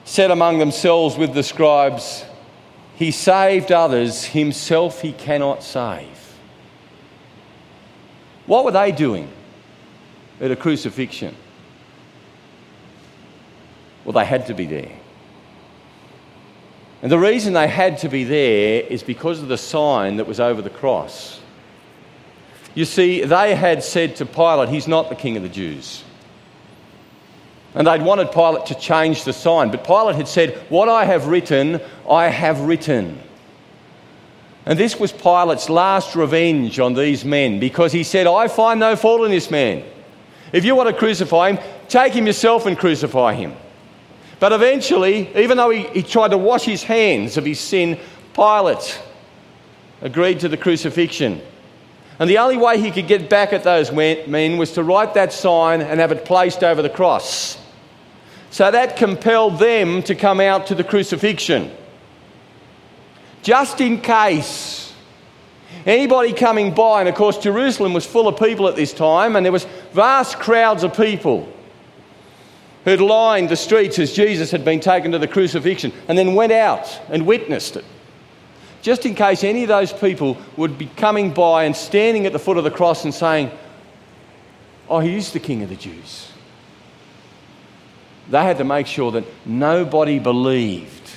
said 0.04 0.30
among 0.30 0.58
themselves 0.58 1.16
with 1.16 1.34
the 1.34 1.42
scribes, 1.42 2.24
He 2.96 3.10
saved 3.10 3.72
others, 3.72 4.24
himself 4.24 5.02
he 5.02 5.12
cannot 5.12 5.62
save. 5.62 6.08
What 8.46 8.64
were 8.64 8.72
they 8.72 8.92
doing 8.92 9.30
at 10.40 10.50
a 10.50 10.56
crucifixion? 10.56 11.36
Well, 14.04 14.12
they 14.12 14.24
had 14.24 14.46
to 14.46 14.54
be 14.54 14.66
there. 14.66 14.92
And 17.02 17.10
the 17.10 17.18
reason 17.18 17.54
they 17.54 17.68
had 17.68 17.98
to 17.98 18.08
be 18.08 18.24
there 18.24 18.82
is 18.82 19.02
because 19.02 19.40
of 19.40 19.48
the 19.48 19.56
sign 19.56 20.16
that 20.16 20.26
was 20.26 20.40
over 20.40 20.60
the 20.60 20.70
cross. 20.70 21.40
You 22.74 22.84
see, 22.84 23.22
they 23.24 23.54
had 23.54 23.82
said 23.82 24.16
to 24.16 24.26
Pilate, 24.26 24.68
He's 24.68 24.86
not 24.86 25.08
the 25.08 25.14
king 25.14 25.36
of 25.36 25.42
the 25.42 25.48
Jews. 25.48 26.04
And 27.74 27.86
they'd 27.86 28.02
wanted 28.02 28.32
Pilate 28.32 28.66
to 28.66 28.74
change 28.74 29.24
the 29.24 29.32
sign. 29.32 29.70
But 29.70 29.84
Pilate 29.84 30.16
had 30.16 30.28
said, 30.28 30.56
What 30.68 30.88
I 30.88 31.04
have 31.04 31.26
written, 31.26 31.80
I 32.08 32.28
have 32.28 32.60
written. 32.60 33.20
And 34.66 34.78
this 34.78 35.00
was 35.00 35.10
Pilate's 35.10 35.70
last 35.70 36.14
revenge 36.14 36.78
on 36.78 36.94
these 36.94 37.24
men 37.24 37.60
because 37.60 37.92
he 37.92 38.04
said, 38.04 38.26
I 38.26 38.46
find 38.46 38.78
no 38.78 38.94
fault 38.94 39.22
in 39.22 39.30
this 39.30 39.50
man. 39.50 39.84
If 40.52 40.64
you 40.64 40.74
want 40.74 40.88
to 40.88 40.94
crucify 40.94 41.52
him, 41.52 41.64
take 41.88 42.12
him 42.12 42.26
yourself 42.26 42.66
and 42.66 42.76
crucify 42.76 43.34
him. 43.34 43.54
But 44.40 44.52
eventually, 44.52 45.30
even 45.36 45.58
though 45.58 45.70
he, 45.70 45.82
he 45.88 46.02
tried 46.02 46.30
to 46.32 46.38
wash 46.38 46.64
his 46.64 46.82
hands 46.82 47.36
of 47.36 47.44
his 47.44 47.60
sin, 47.60 47.98
Pilate 48.32 49.00
agreed 50.00 50.40
to 50.40 50.48
the 50.48 50.56
crucifixion. 50.56 51.42
And 52.18 52.28
the 52.28 52.38
only 52.38 52.56
way 52.56 52.80
he 52.80 52.90
could 52.90 53.06
get 53.06 53.30
back 53.30 53.52
at 53.52 53.64
those 53.64 53.92
men 53.92 54.58
was 54.58 54.72
to 54.72 54.82
write 54.82 55.14
that 55.14 55.32
sign 55.32 55.82
and 55.82 56.00
have 56.00 56.10
it 56.10 56.24
placed 56.24 56.64
over 56.64 56.82
the 56.82 56.90
cross. 56.90 57.58
So 58.50 58.70
that 58.70 58.96
compelled 58.96 59.58
them 59.58 60.02
to 60.04 60.14
come 60.14 60.40
out 60.40 60.66
to 60.68 60.74
the 60.74 60.84
crucifixion. 60.84 61.70
Just 63.42 63.80
in 63.80 64.00
case 64.00 64.92
anybody 65.86 66.32
coming 66.32 66.74
by, 66.74 67.00
and 67.00 67.08
of 67.08 67.14
course 67.14 67.38
Jerusalem 67.38 67.92
was 67.92 68.04
full 68.04 68.26
of 68.26 68.38
people 68.38 68.68
at 68.68 68.76
this 68.76 68.92
time, 68.92 69.36
and 69.36 69.44
there 69.44 69.52
was 69.52 69.66
vast 69.92 70.38
crowds 70.38 70.82
of 70.82 70.96
people 70.96 71.50
who'd 72.84 73.00
lined 73.00 73.48
the 73.48 73.56
streets 73.56 73.98
as 73.98 74.12
Jesus 74.12 74.50
had 74.50 74.64
been 74.64 74.80
taken 74.80 75.12
to 75.12 75.18
the 75.18 75.28
crucifixion 75.28 75.92
and 76.08 76.16
then 76.16 76.34
went 76.34 76.52
out 76.52 77.00
and 77.10 77.26
witnessed 77.26 77.76
it. 77.76 77.84
Just 78.82 79.04
in 79.04 79.14
case 79.14 79.44
any 79.44 79.62
of 79.62 79.68
those 79.68 79.92
people 79.92 80.38
would 80.56 80.78
be 80.78 80.86
coming 80.96 81.32
by 81.32 81.64
and 81.64 81.76
standing 81.76 82.24
at 82.26 82.32
the 82.32 82.38
foot 82.38 82.56
of 82.56 82.64
the 82.64 82.70
cross 82.70 83.04
and 83.04 83.12
saying, 83.12 83.50
Oh, 84.88 84.98
he 84.98 85.16
is 85.16 85.32
the 85.32 85.38
King 85.38 85.62
of 85.62 85.68
the 85.68 85.76
Jews. 85.76 86.30
They 88.28 88.42
had 88.42 88.58
to 88.58 88.64
make 88.64 88.86
sure 88.86 89.12
that 89.12 89.24
nobody 89.44 90.18
believed. 90.18 91.10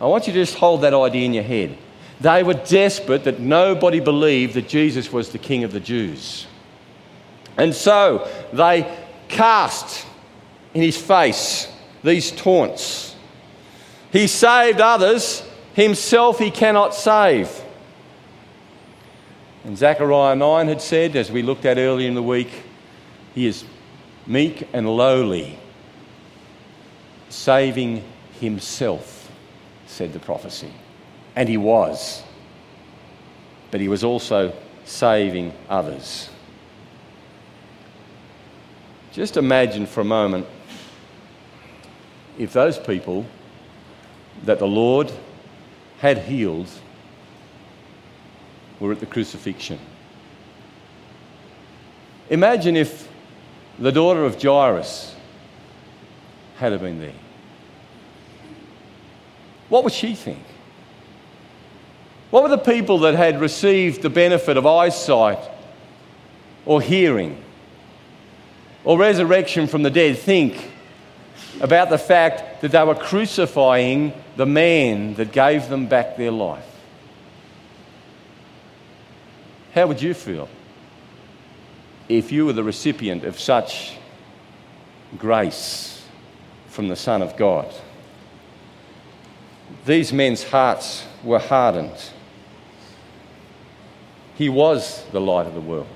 I 0.00 0.06
want 0.06 0.26
you 0.26 0.32
to 0.32 0.38
just 0.38 0.56
hold 0.56 0.80
that 0.80 0.94
idea 0.94 1.26
in 1.26 1.34
your 1.34 1.44
head. 1.44 1.76
They 2.20 2.42
were 2.42 2.54
desperate 2.54 3.24
that 3.24 3.38
nobody 3.40 4.00
believed 4.00 4.54
that 4.54 4.68
Jesus 4.68 5.12
was 5.12 5.30
the 5.30 5.38
King 5.38 5.64
of 5.64 5.72
the 5.72 5.80
Jews. 5.80 6.46
And 7.56 7.74
so 7.74 8.28
they 8.52 8.96
cast 9.28 10.06
in 10.74 10.82
his 10.82 10.96
face 10.96 11.70
these 12.02 12.30
taunts. 12.30 13.14
He 14.12 14.26
saved 14.26 14.80
others, 14.80 15.42
himself 15.74 16.38
he 16.38 16.50
cannot 16.50 16.94
save. 16.94 17.50
And 19.64 19.76
Zechariah 19.76 20.36
9 20.36 20.68
had 20.68 20.80
said, 20.80 21.16
as 21.16 21.30
we 21.30 21.42
looked 21.42 21.64
at 21.64 21.76
earlier 21.76 22.08
in 22.08 22.14
the 22.14 22.22
week, 22.22 22.50
he 23.34 23.46
is 23.46 23.64
meek 24.26 24.66
and 24.72 24.88
lowly, 24.88 25.58
saving 27.28 28.02
himself, 28.40 29.30
said 29.86 30.12
the 30.12 30.18
prophecy. 30.18 30.72
And 31.36 31.48
he 31.48 31.56
was. 31.56 32.22
But 33.70 33.80
he 33.80 33.88
was 33.88 34.02
also 34.02 34.52
saving 34.84 35.52
others. 35.68 36.30
Just 39.12 39.36
imagine 39.36 39.86
for 39.86 40.02
a 40.02 40.04
moment 40.04 40.46
if 42.38 42.52
those 42.52 42.78
people 42.78 43.26
that 44.44 44.58
the 44.58 44.66
Lord 44.66 45.10
had 45.98 46.18
healed 46.18 46.68
were 48.78 48.92
at 48.92 49.00
the 49.00 49.06
crucifixion. 49.06 49.78
Imagine 52.30 52.76
if 52.76 53.08
the 53.78 53.90
daughter 53.90 54.24
of 54.24 54.40
Jairus 54.40 55.16
had 56.56 56.78
been 56.80 57.00
there. 57.00 57.12
What 59.68 59.84
would 59.84 59.92
she 59.92 60.14
think? 60.14 60.44
What 62.30 62.44
would 62.44 62.52
the 62.52 62.58
people 62.58 62.98
that 63.00 63.14
had 63.14 63.40
received 63.40 64.02
the 64.02 64.10
benefit 64.10 64.56
of 64.56 64.66
eyesight 64.66 65.40
or 66.64 66.80
hearing 66.80 67.42
or 68.84 68.98
resurrection 68.98 69.66
from 69.66 69.82
the 69.82 69.90
dead 69.90 70.18
think 70.18 70.70
about 71.60 71.90
the 71.90 71.98
fact 71.98 72.62
that 72.62 72.72
they 72.72 72.84
were 72.84 72.94
crucifying 72.94 74.12
the 74.36 74.46
man 74.46 75.14
that 75.14 75.32
gave 75.32 75.68
them 75.68 75.86
back 75.86 76.16
their 76.16 76.30
life. 76.30 76.66
How 79.74 79.86
would 79.86 80.00
you 80.00 80.14
feel 80.14 80.48
if 82.08 82.32
you 82.32 82.46
were 82.46 82.52
the 82.52 82.64
recipient 82.64 83.24
of 83.24 83.38
such 83.38 83.96
grace 85.18 86.06
from 86.68 86.88
the 86.88 86.96
Son 86.96 87.22
of 87.22 87.36
God? 87.36 87.72
These 89.86 90.12
men's 90.12 90.42
hearts 90.42 91.04
were 91.22 91.38
hardened. 91.38 92.10
He 94.34 94.48
was 94.48 95.04
the 95.12 95.20
light 95.20 95.46
of 95.46 95.54
the 95.54 95.60
world. 95.60 95.86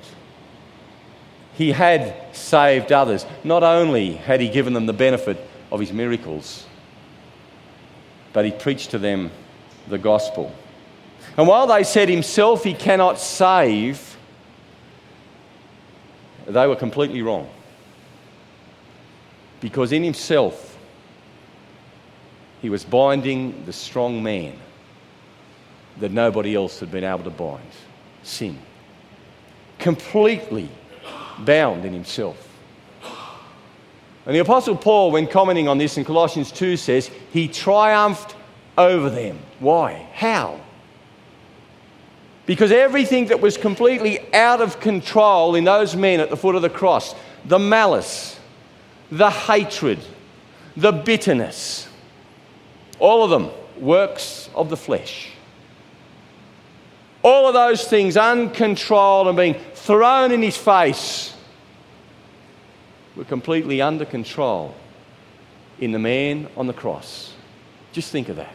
He 1.54 1.72
had 1.72 2.14
saved 2.34 2.92
others. 2.92 3.24
Not 3.44 3.62
only 3.62 4.14
had 4.14 4.40
he 4.40 4.48
given 4.48 4.72
them 4.72 4.86
the 4.86 4.92
benefit 4.92 5.38
of 5.70 5.80
his 5.80 5.92
miracles, 5.92 6.66
but 8.32 8.44
he 8.44 8.50
preached 8.50 8.90
to 8.90 8.98
them 8.98 9.30
the 9.88 9.98
gospel. 9.98 10.52
And 11.36 11.46
while 11.46 11.66
they 11.66 11.84
said 11.84 12.08
himself 12.08 12.64
he 12.64 12.74
cannot 12.74 13.18
save, 13.18 14.16
they 16.46 16.66
were 16.66 16.76
completely 16.76 17.22
wrong. 17.22 17.48
Because 19.60 19.92
in 19.92 20.02
himself, 20.02 20.76
he 22.60 22.68
was 22.68 22.84
binding 22.84 23.64
the 23.64 23.72
strong 23.72 24.22
man 24.22 24.54
that 26.00 26.10
nobody 26.10 26.54
else 26.54 26.80
had 26.80 26.90
been 26.90 27.04
able 27.04 27.24
to 27.24 27.30
bind 27.30 27.62
sin. 28.22 28.58
Completely 29.78 30.68
bound 31.40 31.85
in 31.85 31.92
himself. 31.92 32.49
And 34.27 34.35
the 34.35 34.40
Apostle 34.40 34.77
Paul, 34.77 35.11
when 35.11 35.27
commenting 35.27 35.68
on 35.68 35.79
this 35.79 35.99
in 35.99 36.05
Colossians 36.05 36.51
2, 36.51 36.77
says, 36.77 37.11
He 37.33 37.47
triumphed 37.47 38.35
over 38.79 39.11
them. 39.11 39.38
Why? 39.61 40.09
How? 40.14 40.61
Because 42.47 42.73
everything 42.73 43.27
that 43.27 43.40
was 43.40 43.57
completely 43.57 44.33
out 44.35 44.61
of 44.61 44.81
control 44.81 45.55
in 45.55 45.64
those 45.64 45.94
men 45.94 46.20
at 46.20 46.31
the 46.31 46.37
foot 46.37 46.55
of 46.55 46.62
the 46.62 46.70
cross 46.70 47.14
the 47.47 47.59
malice, 47.59 48.40
the 49.11 49.31
hatred, 49.31 49.99
the 50.77 50.92
bitterness 50.92 51.88
all 52.99 53.25
of 53.25 53.31
them 53.31 53.51
works 53.79 54.49
of 54.55 54.70
the 54.70 54.77
flesh. 54.77 55.31
All 57.24 57.48
of 57.48 57.54
those 57.54 57.82
things 57.88 58.18
uncontrolled 58.18 59.28
and 59.28 59.37
being 59.37 59.54
thrown 59.72 60.30
in 60.30 60.42
his 60.42 60.58
face 60.58 61.34
were 63.16 63.24
completely 63.24 63.80
under 63.80 64.04
control 64.04 64.74
in 65.80 65.90
the 65.92 65.98
man 65.98 66.48
on 66.54 66.66
the 66.66 66.74
cross. 66.74 67.32
Just 67.92 68.12
think 68.12 68.28
of 68.28 68.37
that. 68.37 68.52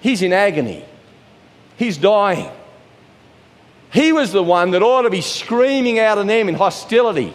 He's 0.00 0.20
in 0.20 0.34
agony, 0.34 0.84
he's 1.78 1.96
dying. 1.96 2.50
He 3.90 4.12
was 4.12 4.32
the 4.32 4.42
one 4.42 4.70
that 4.72 4.82
ought 4.82 5.02
to 5.02 5.10
be 5.10 5.20
screaming 5.20 5.98
out 5.98 6.18
at 6.18 6.26
them 6.26 6.48
in 6.48 6.54
hostility. 6.54 7.32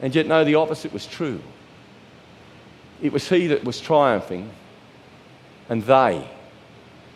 And 0.00 0.14
yet, 0.14 0.26
no, 0.26 0.44
the 0.44 0.54
opposite 0.54 0.92
was 0.92 1.06
true. 1.06 1.40
It 3.02 3.12
was 3.12 3.28
he 3.28 3.48
that 3.48 3.64
was 3.64 3.80
triumphing, 3.80 4.50
and 5.68 5.82
they 5.82 6.26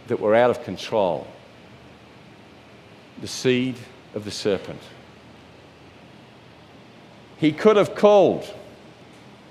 that 0.08 0.20
were 0.20 0.34
out 0.34 0.50
of 0.50 0.64
control. 0.64 1.26
The 3.20 3.28
seed 3.28 3.76
of 4.14 4.24
the 4.24 4.30
serpent. 4.30 4.80
He 7.38 7.52
could 7.52 7.76
have 7.76 7.94
called 7.94 8.52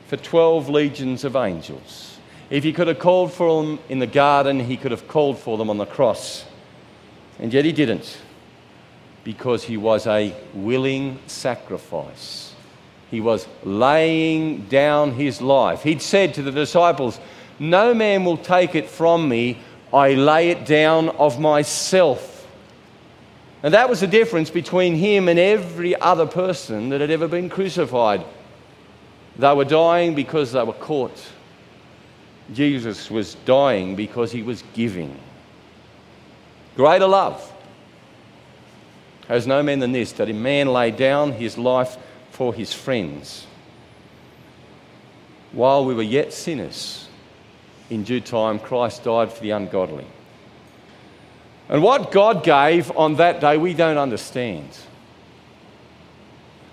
for 0.08 0.18
12 0.18 0.70
legions 0.70 1.24
of 1.24 1.36
angels. 1.36 2.18
If 2.50 2.64
he 2.64 2.74
could 2.74 2.88
have 2.88 3.00
called 3.00 3.34
for 3.34 3.64
them 3.64 3.80
in 3.90 4.00
the 4.00 4.08
garden, 4.08 4.60
he 4.60 4.78
could 4.78 4.92
have 4.92 5.08
called 5.08 5.38
for 5.38 5.58
them 5.58 5.70
on 5.70 5.78
the 5.78 5.86
cross. 5.86 6.46
And 7.40 7.54
yet 7.54 7.66
he 7.66 7.72
didn't, 7.72 8.18
because 9.24 9.64
he 9.64 9.78
was 9.78 10.08
a 10.08 10.34
willing 10.54 11.20
sacrifice. 11.28 12.54
He 13.12 13.22
was 13.22 13.48
laying 13.64 14.66
down 14.68 15.14
his 15.14 15.42
life. 15.42 15.84
He'd 15.84 16.02
said 16.02 16.34
to 16.36 16.42
the 16.42 16.52
disciples, 16.52 17.20
No 17.60 17.94
man 17.94 18.26
will 18.26 18.38
take 18.38 18.76
it 18.76 18.90
from 18.90 19.28
me, 19.28 19.60
I 19.94 20.14
lay 20.14 20.50
it 20.50 20.66
down 20.66 21.10
of 21.10 21.40
myself. 21.40 22.48
And 23.64 23.74
that 23.74 23.90
was 23.90 24.02
the 24.02 24.08
difference 24.08 24.50
between 24.50 24.96
him 24.96 25.28
and 25.28 25.40
every 25.40 25.96
other 25.96 26.26
person 26.26 26.90
that 26.90 27.02
had 27.02 27.10
ever 27.10 27.28
been 27.28 27.50
crucified. 27.50 28.24
They 29.38 29.54
were 29.54 29.66
dying 29.66 30.16
because 30.16 30.52
they 30.52 30.64
were 30.64 30.74
caught. 30.74 31.18
Jesus 32.54 33.10
was 33.12 33.36
dying 33.46 33.96
because 33.96 34.32
he 34.32 34.42
was 34.42 34.64
giving. 34.74 35.18
Greater 36.76 37.08
love 37.08 37.54
has 39.28 39.46
no 39.46 39.62
man 39.62 39.80
than 39.80 39.92
this, 39.92 40.14
that 40.14 40.30
a 40.30 40.34
man 40.34 40.68
lay 40.68 40.92
down 40.92 41.34
his 41.34 41.58
life 41.58 41.98
for 42.32 42.54
his 42.54 42.72
friends. 42.72 43.46
While 45.52 45.86
we 45.86 45.94
were 45.94 46.04
yet 46.04 46.32
sinners, 46.32 47.07
in 47.90 48.04
due 48.04 48.22
time, 48.22 48.60
Christ 48.60 49.04
died 49.04 49.32
for 49.32 49.42
the 49.42 49.52
ungodly. 49.52 50.06
And 51.70 51.84
what 51.84 52.12
God 52.12 52.44
gave 52.44 52.96
on 52.96 53.16
that 53.16 53.42
day, 53.42 53.58
we 53.58 53.74
don't 53.74 53.98
understand. 53.98 54.78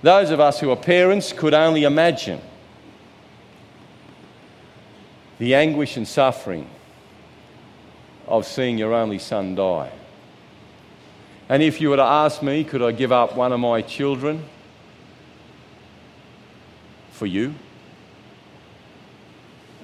Those 0.03 0.31
of 0.31 0.39
us 0.39 0.61
who 0.61 0.71
are 0.71 0.77
parents 0.77 1.33
could 1.33 1.55
only 1.55 1.85
imagine 1.85 2.41
the 5.39 5.55
anguish 5.55 5.97
and 5.97 6.07
suffering 6.07 6.69
of 8.29 8.47
seeing 8.47 8.79
your 8.79 8.95
only 8.95 9.19
son 9.19 9.55
die. 9.55 9.91
And 11.49 11.63
if 11.63 11.81
you 11.81 11.91
were 11.91 11.97
to 11.97 12.03
ask 12.03 12.43
me, 12.43 12.65
could 12.65 12.83
I 12.83 12.93
give 12.93 13.13
up 13.13 13.37
one 13.37 13.53
of 13.53 13.61
my 13.61 13.83
children 13.83 14.45
for 17.11 17.27
you, 17.27 17.55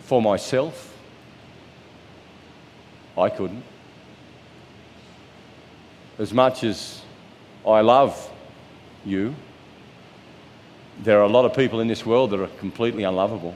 for 0.02 0.22
myself? 0.22 0.89
I 3.20 3.30
couldn't. 3.30 3.62
As 6.18 6.32
much 6.32 6.64
as 6.64 7.02
I 7.66 7.80
love 7.80 8.30
you, 9.04 9.34
there 11.02 11.18
are 11.18 11.24
a 11.24 11.28
lot 11.28 11.44
of 11.44 11.54
people 11.54 11.80
in 11.80 11.88
this 11.88 12.04
world 12.04 12.30
that 12.30 12.40
are 12.40 12.46
completely 12.58 13.04
unlovable, 13.04 13.54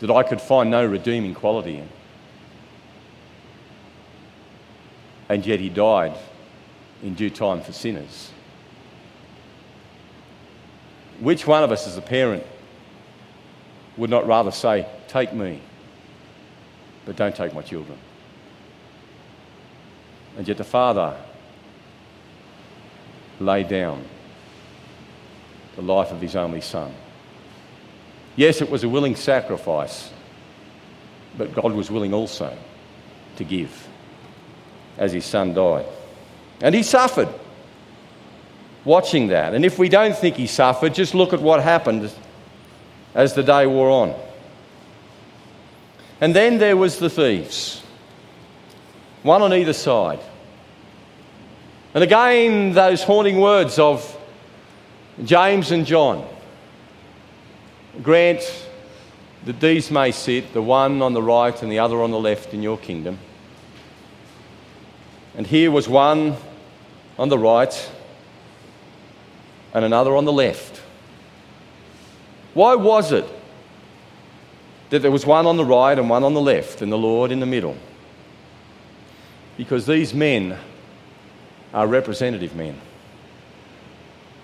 that 0.00 0.10
I 0.10 0.22
could 0.22 0.40
find 0.40 0.70
no 0.70 0.84
redeeming 0.86 1.34
quality 1.34 1.76
in. 1.76 1.88
And 5.28 5.44
yet 5.46 5.60
he 5.60 5.68
died 5.68 6.16
in 7.02 7.14
due 7.14 7.30
time 7.30 7.62
for 7.62 7.72
sinners. 7.72 8.30
Which 11.20 11.46
one 11.46 11.62
of 11.62 11.70
us 11.72 11.86
as 11.86 11.96
a 11.96 12.02
parent 12.02 12.44
would 13.96 14.10
not 14.10 14.26
rather 14.26 14.50
say, 14.50 14.86
Take 15.08 15.32
me, 15.32 15.60
but 17.04 17.16
don't 17.16 17.34
take 17.34 17.54
my 17.54 17.62
children? 17.62 17.98
And 20.36 20.46
yet 20.48 20.56
the 20.56 20.64
Father 20.64 21.16
laid 23.40 23.68
down 23.68 24.04
the 25.76 25.82
life 25.82 26.10
of 26.10 26.20
his 26.20 26.36
only 26.36 26.60
Son. 26.60 26.94
Yes, 28.36 28.62
it 28.62 28.70
was 28.70 28.84
a 28.84 28.88
willing 28.88 29.16
sacrifice, 29.16 30.10
but 31.36 31.54
God 31.54 31.72
was 31.72 31.90
willing 31.90 32.14
also 32.14 32.56
to 33.36 33.44
give 33.44 33.88
as 34.96 35.12
his 35.12 35.24
Son 35.24 35.52
died. 35.52 35.86
And 36.60 36.74
he 36.74 36.82
suffered 36.82 37.28
watching 38.84 39.28
that. 39.28 39.54
And 39.54 39.64
if 39.64 39.78
we 39.78 39.88
don't 39.88 40.16
think 40.16 40.36
he 40.36 40.46
suffered, 40.46 40.94
just 40.94 41.14
look 41.14 41.32
at 41.32 41.40
what 41.40 41.62
happened 41.62 42.10
as 43.14 43.34
the 43.34 43.42
day 43.42 43.66
wore 43.66 43.90
on. 43.90 44.14
And 46.22 46.36
then 46.36 46.58
there 46.58 46.76
was 46.76 47.00
the 47.00 47.10
thieves, 47.10 47.82
one 49.24 49.42
on 49.42 49.52
either 49.52 49.72
side. 49.72 50.20
And 51.94 52.04
again, 52.04 52.74
those 52.74 53.02
haunting 53.02 53.40
words 53.40 53.76
of 53.80 54.16
James 55.24 55.72
and 55.72 55.84
John 55.84 56.24
grant 58.04 58.40
that 59.46 59.58
these 59.58 59.90
may 59.90 60.12
sit, 60.12 60.52
the 60.52 60.62
one 60.62 61.02
on 61.02 61.12
the 61.12 61.20
right 61.20 61.60
and 61.60 61.72
the 61.72 61.80
other 61.80 62.00
on 62.00 62.12
the 62.12 62.20
left, 62.20 62.54
in 62.54 62.62
your 62.62 62.78
kingdom. 62.78 63.18
And 65.36 65.44
here 65.44 65.72
was 65.72 65.88
one 65.88 66.36
on 67.18 67.30
the 67.30 67.38
right 67.38 67.90
and 69.74 69.84
another 69.84 70.14
on 70.14 70.24
the 70.24 70.32
left. 70.32 70.80
Why 72.54 72.76
was 72.76 73.10
it 73.10 73.24
that 74.92 75.00
there 75.00 75.10
was 75.10 75.24
one 75.24 75.46
on 75.46 75.56
the 75.56 75.64
right 75.64 75.98
and 75.98 76.10
one 76.10 76.22
on 76.22 76.34
the 76.34 76.40
left, 76.40 76.82
and 76.82 76.92
the 76.92 76.98
Lord 76.98 77.32
in 77.32 77.40
the 77.40 77.46
middle? 77.46 77.78
Because 79.56 79.86
these 79.86 80.12
men 80.12 80.58
are 81.72 81.86
representative 81.86 82.54
men. 82.54 82.78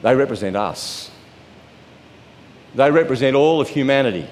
They 0.01 0.15
represent 0.17 0.57
us. 0.57 1.11
They 2.75 2.91
represent 2.91 3.37
all 3.37 3.61
of 3.61 3.69
humanity. 3.69 4.27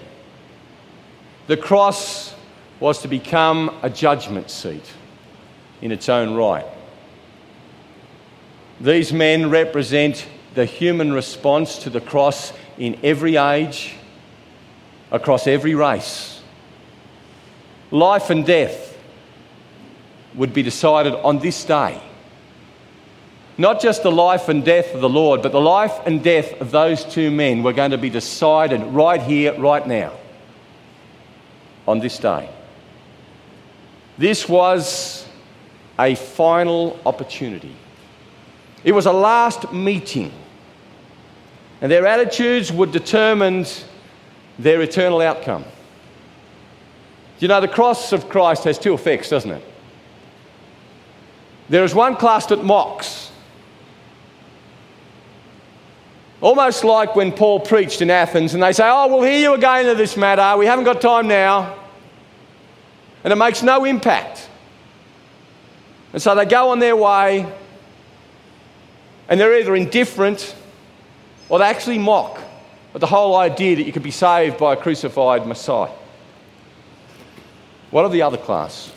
The 1.48 1.58
cross 1.58 2.34
was 2.80 3.02
to 3.02 3.08
become 3.08 3.78
a 3.82 3.90
judgment 3.90 4.50
seat 4.50 4.90
in 5.82 5.92
its 5.92 6.08
own 6.08 6.34
right. 6.34 6.64
These 8.80 9.12
men 9.12 9.50
represent 9.50 10.26
the 10.54 10.64
human 10.64 11.12
response 11.12 11.78
to 11.80 11.90
the 11.90 12.00
cross 12.00 12.54
in 12.78 12.98
every 13.02 13.36
age, 13.36 13.96
across 15.10 15.46
every 15.46 15.74
race. 15.74 16.42
Life 17.90 18.30
and 18.30 18.44
death 18.44 18.98
would 20.34 20.52
be 20.52 20.62
decided 20.62 21.14
on 21.14 21.38
this 21.38 21.64
day. 21.64 22.00
Not 23.58 23.80
just 23.80 24.02
the 24.02 24.12
life 24.12 24.48
and 24.48 24.64
death 24.64 24.94
of 24.94 25.00
the 25.00 25.08
Lord, 25.08 25.40
but 25.40 25.52
the 25.52 25.60
life 25.60 25.94
and 26.04 26.22
death 26.22 26.60
of 26.60 26.70
those 26.70 27.04
two 27.04 27.30
men 27.30 27.62
were 27.62 27.72
going 27.72 27.92
to 27.92 27.98
be 27.98 28.10
decided 28.10 28.82
right 28.82 29.22
here, 29.22 29.58
right 29.58 29.86
now, 29.86 30.12
on 31.88 32.00
this 32.00 32.18
day. 32.18 32.50
This 34.18 34.48
was 34.48 35.26
a 35.98 36.14
final 36.14 37.00
opportunity. 37.06 37.74
It 38.84 38.92
was 38.92 39.06
a 39.06 39.12
last 39.12 39.72
meeting 39.72 40.32
and 41.80 41.92
their 41.92 42.06
attitudes 42.06 42.72
would 42.72 42.90
determine 42.92 43.66
their 44.58 44.80
eternal 44.82 45.20
outcome. 45.20 45.64
You 47.38 47.48
know, 47.48 47.60
the 47.60 47.68
cross 47.68 48.12
of 48.12 48.28
Christ 48.28 48.64
has 48.64 48.78
two 48.78 48.94
effects, 48.94 49.28
doesn't 49.28 49.50
it? 49.50 49.64
There 51.68 51.84
is 51.84 51.94
one 51.94 52.16
class 52.16 52.46
that 52.46 52.64
mocks. 52.64 53.30
Almost 56.40 56.84
like 56.84 57.16
when 57.16 57.32
Paul 57.32 57.60
preached 57.60 58.02
in 58.02 58.10
Athens 58.10 58.54
and 58.54 58.62
they 58.62 58.72
say, 58.72 58.84
Oh, 58.86 59.08
we'll 59.08 59.22
hear 59.22 59.38
you 59.38 59.54
again 59.54 59.86
of 59.86 59.98
this 59.98 60.16
matter. 60.16 60.56
We 60.58 60.66
haven't 60.66 60.84
got 60.84 61.00
time 61.00 61.28
now. 61.28 61.74
and 63.24 63.32
it 63.32 63.36
makes 63.36 63.62
no 63.62 63.84
impact. 63.84 64.48
And 66.12 66.22
so 66.22 66.34
they 66.34 66.44
go 66.46 66.70
on 66.70 66.78
their 66.78 66.96
way, 66.96 67.46
and 69.28 69.40
they're 69.40 69.58
either 69.58 69.74
indifferent 69.74 70.54
or 71.48 71.58
they 71.58 71.64
actually 71.64 71.98
mock 71.98 72.40
at 72.96 73.00
the 73.00 73.06
whole 73.06 73.36
idea 73.36 73.76
that 73.76 73.82
you 73.82 73.92
could 73.92 74.02
be 74.02 74.10
saved 74.10 74.56
by 74.56 74.72
a 74.72 74.76
crucified 74.76 75.46
Messiah. 75.46 75.90
What 77.90 78.06
of 78.06 78.10
the 78.12 78.22
other 78.22 78.38
class? 78.38 78.90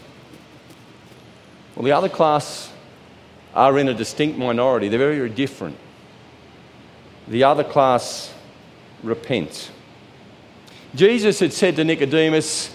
Well, 1.75 1.83
the 1.83 1.91
other 1.91 2.07
class 2.07 2.71
are 3.53 3.77
in 3.77 3.89
a 3.89 3.93
distinct 3.93 4.37
minority. 4.37 4.87
They're 4.87 4.99
very, 4.99 5.17
very 5.17 5.29
different. 5.29 5.75
The 7.27 7.43
other 7.43 7.65
class 7.65 8.33
repent. 9.03 9.69
Jesus 10.95 11.41
had 11.41 11.51
said 11.51 11.75
to 11.75 11.83
Nicodemus, 11.83 12.73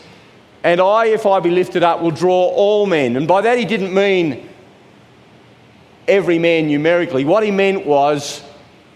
And 0.62 0.78
I, 0.78 1.06
if 1.06 1.24
I 1.24 1.40
be 1.40 1.50
lifted 1.50 1.82
up, 1.82 2.02
will 2.02 2.10
draw 2.10 2.48
all 2.48 2.84
men. 2.84 3.16
And 3.16 3.26
by 3.26 3.40
that, 3.40 3.56
he 3.56 3.64
didn't 3.64 3.94
mean 3.94 4.46
every 6.06 6.38
man 6.38 6.68
numerically. 6.68 7.24
What 7.24 7.44
he 7.44 7.50
meant 7.50 7.86
was 7.86 8.42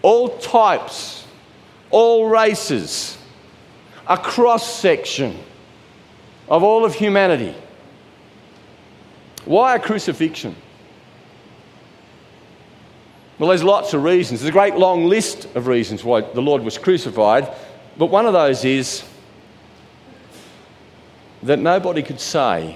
all 0.03 0.37
types, 0.37 1.18
all 1.91 2.29
races, 2.29 3.17
a 4.07 4.17
cross 4.17 4.79
section 4.79 5.37
of 6.47 6.63
all 6.63 6.85
of 6.85 6.95
humanity. 6.95 7.55
Why 9.45 9.75
a 9.75 9.79
crucifixion? 9.79 10.55
Well, 13.37 13.49
there's 13.49 13.63
lots 13.63 13.93
of 13.93 14.03
reasons. 14.03 14.41
There's 14.41 14.49
a 14.49 14.53
great 14.53 14.75
long 14.75 15.05
list 15.05 15.45
of 15.55 15.67
reasons 15.67 16.03
why 16.03 16.21
the 16.21 16.41
Lord 16.41 16.61
was 16.61 16.77
crucified, 16.77 17.49
but 17.97 18.07
one 18.07 18.25
of 18.25 18.33
those 18.33 18.65
is 18.65 19.03
that 21.43 21.57
nobody 21.57 22.03
could 22.03 22.19
say 22.19 22.75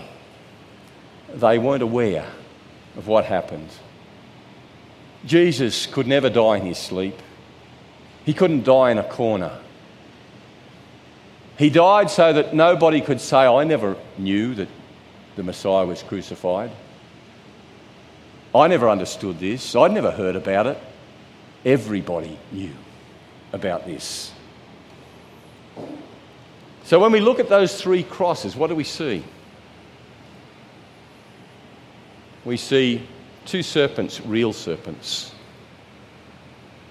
they 1.34 1.58
weren't 1.58 1.84
aware 1.84 2.26
of 2.96 3.08
what 3.08 3.26
happened. 3.26 3.70
Jesus 5.26 5.86
could 5.86 6.08
never 6.08 6.30
die 6.30 6.58
in 6.58 6.66
his 6.66 6.78
sleep. 6.78 7.16
He 8.26 8.34
couldn't 8.34 8.64
die 8.64 8.92
in 8.92 8.98
a 8.98 9.04
corner. 9.04 9.60
He 11.58 11.70
died 11.70 12.10
so 12.10 12.34
that 12.34 12.54
nobody 12.54 13.02
could 13.02 13.22
say, 13.22 13.46
I 13.46 13.64
never 13.64 13.96
knew 14.18 14.56
that 14.56 14.70
the 15.36 15.44
Messiah 15.44 15.86
was 15.86 16.02
crucified. 16.02 16.72
I 18.56 18.68
never 18.68 18.90
understood 18.90 19.40
this. 19.40 19.76
I'd 19.76 19.92
never 19.92 20.12
heard 20.12 20.36
about 20.36 20.68
it. 20.68 20.78
Everybody 21.66 22.38
knew 22.52 22.74
about 23.52 23.86
this. 23.86 24.32
So 26.84 27.00
when 27.00 27.12
we 27.12 27.20
look 27.20 27.40
at 27.40 27.50
those 27.50 27.82
three 27.82 28.04
crosses, 28.04 28.56
what 28.56 28.68
do 28.68 28.76
we 28.76 28.84
see? 28.84 29.24
We 32.46 32.58
see 32.58 33.08
two 33.46 33.64
serpents, 33.64 34.22
real 34.22 34.54
serpents. 34.54 35.33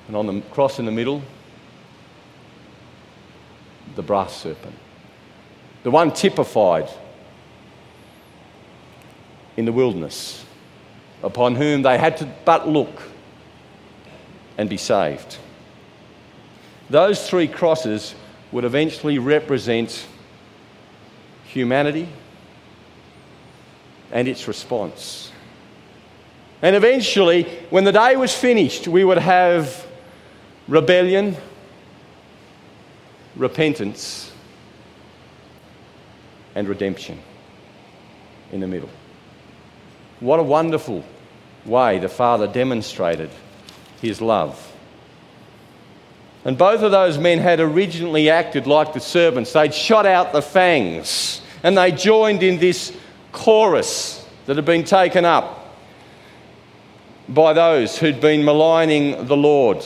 And 0.06 0.16
on 0.16 0.26
the 0.26 0.40
cross 0.50 0.78
in 0.78 0.86
the 0.86 0.92
middle, 0.92 1.22
the 3.94 4.02
brass 4.02 4.36
serpent. 4.36 4.74
The 5.82 5.90
one 5.90 6.12
typified 6.12 6.88
in 9.56 9.64
the 9.64 9.72
wilderness 9.72 10.44
upon 11.22 11.54
whom 11.54 11.82
they 11.82 11.98
had 11.98 12.16
to 12.18 12.28
but 12.44 12.68
look 12.68 13.02
and 14.58 14.68
be 14.68 14.76
saved. 14.76 15.38
Those 16.90 17.28
three 17.28 17.48
crosses 17.48 18.14
would 18.50 18.64
eventually 18.64 19.18
represent 19.18 20.06
humanity 21.44 22.08
and 24.10 24.28
its 24.28 24.46
response. 24.46 25.32
And 26.60 26.76
eventually, 26.76 27.44
when 27.70 27.84
the 27.84 27.92
day 27.92 28.14
was 28.16 28.34
finished, 28.34 28.86
we 28.86 29.04
would 29.04 29.18
have 29.18 29.86
rebellion, 30.68 31.36
repentance, 33.36 34.32
and 36.54 36.68
redemption 36.68 37.18
in 38.52 38.60
the 38.60 38.66
middle. 38.66 38.90
What 40.20 40.38
a 40.38 40.42
wonderful 40.42 41.04
way 41.64 41.98
the 41.98 42.08
Father 42.08 42.46
demonstrated 42.46 43.30
his 44.00 44.20
love. 44.20 44.72
And 46.44 46.58
both 46.58 46.82
of 46.82 46.90
those 46.90 47.18
men 47.18 47.38
had 47.38 47.60
originally 47.60 48.28
acted 48.28 48.66
like 48.66 48.92
the 48.92 49.00
servants. 49.00 49.52
They'd 49.52 49.72
shot 49.72 50.06
out 50.06 50.32
the 50.32 50.42
fangs 50.42 51.40
and 51.62 51.78
they 51.78 51.92
joined 51.92 52.42
in 52.42 52.58
this 52.58 52.92
chorus 53.30 54.26
that 54.46 54.56
had 54.56 54.64
been 54.64 54.84
taken 54.84 55.24
up 55.24 55.76
by 57.28 57.52
those 57.52 57.96
who'd 57.96 58.20
been 58.20 58.44
maligning 58.44 59.26
the 59.26 59.36
Lord. 59.36 59.84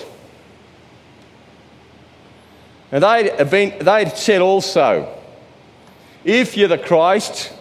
And 2.92 3.02
they'd, 3.02 3.50
been, 3.50 3.78
they'd 3.84 4.16
said 4.16 4.40
also, 4.40 5.12
if 6.24 6.56
you're 6.56 6.68
the 6.68 6.78
Christ, 6.78 7.52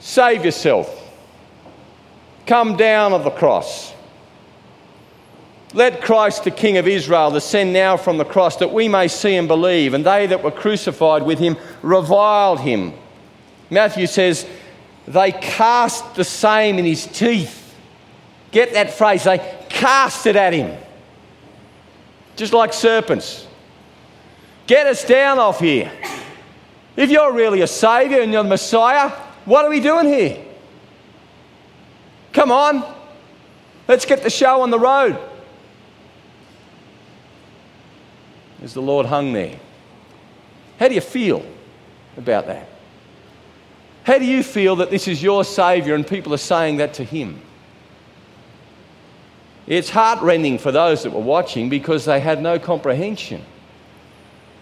Save 0.00 0.44
yourself. 0.44 0.94
Come 2.46 2.76
down 2.76 3.12
of 3.12 3.24
the 3.24 3.30
cross. 3.30 3.92
Let 5.74 6.00
Christ, 6.00 6.44
the 6.44 6.50
King 6.50 6.78
of 6.78 6.88
Israel, 6.88 7.30
descend 7.30 7.74
now 7.74 7.98
from 7.98 8.16
the 8.16 8.24
cross 8.24 8.56
that 8.56 8.72
we 8.72 8.88
may 8.88 9.08
see 9.08 9.34
and 9.36 9.46
believe. 9.46 9.92
And 9.92 10.06
they 10.06 10.26
that 10.26 10.42
were 10.42 10.50
crucified 10.50 11.24
with 11.24 11.38
him 11.38 11.58
reviled 11.82 12.60
him. 12.60 12.94
Matthew 13.70 14.06
says, 14.06 14.46
they 15.06 15.32
cast 15.32 16.14
the 16.14 16.24
same 16.24 16.78
in 16.78 16.86
his 16.86 17.06
teeth. 17.06 17.74
Get 18.50 18.72
that 18.72 18.94
phrase, 18.94 19.24
they 19.24 19.38
cast 19.68 20.26
it 20.26 20.36
at 20.36 20.54
him. 20.54 20.74
Just 22.38 22.52
like 22.52 22.72
serpents. 22.72 23.48
Get 24.68 24.86
us 24.86 25.04
down 25.04 25.40
off 25.40 25.58
here. 25.58 25.90
If 26.96 27.10
you're 27.10 27.32
really 27.32 27.62
a 27.62 27.66
Saviour 27.66 28.20
and 28.22 28.32
you're 28.32 28.44
the 28.44 28.48
Messiah, 28.48 29.10
what 29.44 29.64
are 29.64 29.68
we 29.68 29.80
doing 29.80 30.06
here? 30.06 30.44
Come 32.32 32.52
on, 32.52 32.84
let's 33.88 34.04
get 34.04 34.22
the 34.22 34.30
show 34.30 34.60
on 34.62 34.70
the 34.70 34.78
road. 34.78 35.18
As 38.62 38.72
the 38.72 38.82
Lord 38.82 39.06
hung 39.06 39.32
there. 39.32 39.58
How 40.78 40.86
do 40.86 40.94
you 40.94 41.00
feel 41.00 41.44
about 42.16 42.46
that? 42.46 42.68
How 44.04 44.16
do 44.16 44.24
you 44.24 44.44
feel 44.44 44.76
that 44.76 44.90
this 44.90 45.08
is 45.08 45.20
your 45.20 45.42
Saviour 45.42 45.96
and 45.96 46.06
people 46.06 46.32
are 46.34 46.36
saying 46.36 46.76
that 46.76 46.94
to 46.94 47.04
Him? 47.04 47.42
It's 49.68 49.90
heartrending 49.90 50.56
for 50.56 50.72
those 50.72 51.02
that 51.02 51.12
were 51.12 51.20
watching 51.20 51.68
because 51.68 52.06
they 52.06 52.20
had 52.20 52.40
no 52.40 52.58
comprehension. 52.58 53.44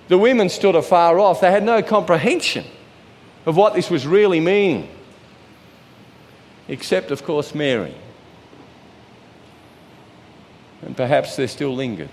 The 0.08 0.18
women 0.18 0.48
stood 0.48 0.74
afar 0.74 1.20
off, 1.20 1.40
they 1.40 1.52
had 1.52 1.62
no 1.62 1.80
comprehension 1.80 2.64
of 3.46 3.56
what 3.56 3.74
this 3.74 3.88
was 3.88 4.04
really 4.04 4.40
meaning. 4.40 4.88
Except, 6.66 7.12
of 7.12 7.22
course, 7.22 7.54
Mary. 7.54 7.94
And 10.82 10.96
perhaps 10.96 11.36
there 11.36 11.46
still 11.46 11.74
lingered 11.74 12.10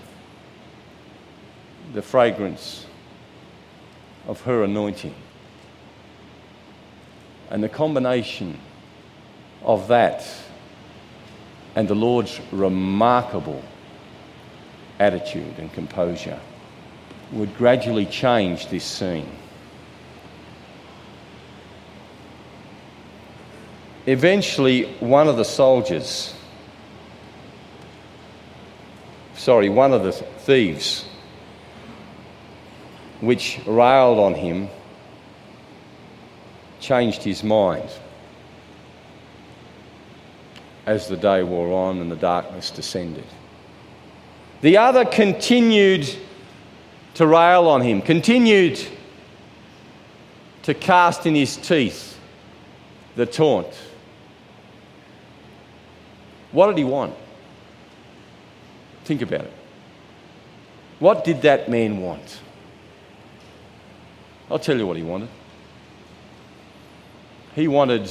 the 1.94 2.02
fragrance 2.02 2.86
of 4.28 4.40
her 4.42 4.62
anointing. 4.62 5.14
And 7.50 7.60
the 7.60 7.68
combination 7.68 8.60
of 9.64 9.88
that 9.88 10.24
and 11.76 11.88
the 11.88 11.94
Lord's 11.94 12.40
remarkable 12.52 13.62
attitude 14.98 15.58
and 15.58 15.72
composure 15.72 16.38
would 17.32 17.56
gradually 17.56 18.06
change 18.06 18.68
this 18.68 18.84
scene. 18.84 19.28
Eventually, 24.06 24.84
one 25.00 25.28
of 25.28 25.36
the 25.36 25.44
soldiers, 25.44 26.34
sorry, 29.34 29.68
one 29.68 29.92
of 29.92 30.04
the 30.04 30.12
thieves, 30.12 31.06
which 33.20 33.58
railed 33.66 34.18
on 34.18 34.34
him, 34.34 34.68
changed 36.80 37.22
his 37.22 37.42
mind 37.42 37.88
as 40.86 41.08
the 41.08 41.16
day 41.16 41.42
wore 41.42 41.72
on 41.72 41.98
and 41.98 42.10
the 42.10 42.16
darkness 42.16 42.70
descended. 42.70 43.24
The 44.60 44.76
other 44.76 45.04
continued 45.04 46.08
to 47.14 47.26
rail 47.26 47.68
on 47.68 47.80
him, 47.80 48.02
continued 48.02 48.80
to 50.62 50.74
cast 50.74 51.26
in 51.26 51.34
his 51.34 51.56
teeth 51.56 52.18
the 53.16 53.26
taunt. 53.26 53.68
What 56.52 56.68
did 56.68 56.78
he 56.78 56.84
want? 56.84 57.14
Think 59.04 59.22
about 59.22 59.42
it. 59.42 59.52
What 60.98 61.24
did 61.24 61.42
that 61.42 61.68
man 61.68 62.00
want? 62.00 62.40
I'll 64.50 64.58
tell 64.58 64.76
you 64.76 64.86
what 64.86 64.96
he 64.96 65.02
wanted. 65.02 65.28
He 67.54 67.68
wanted 67.68 68.10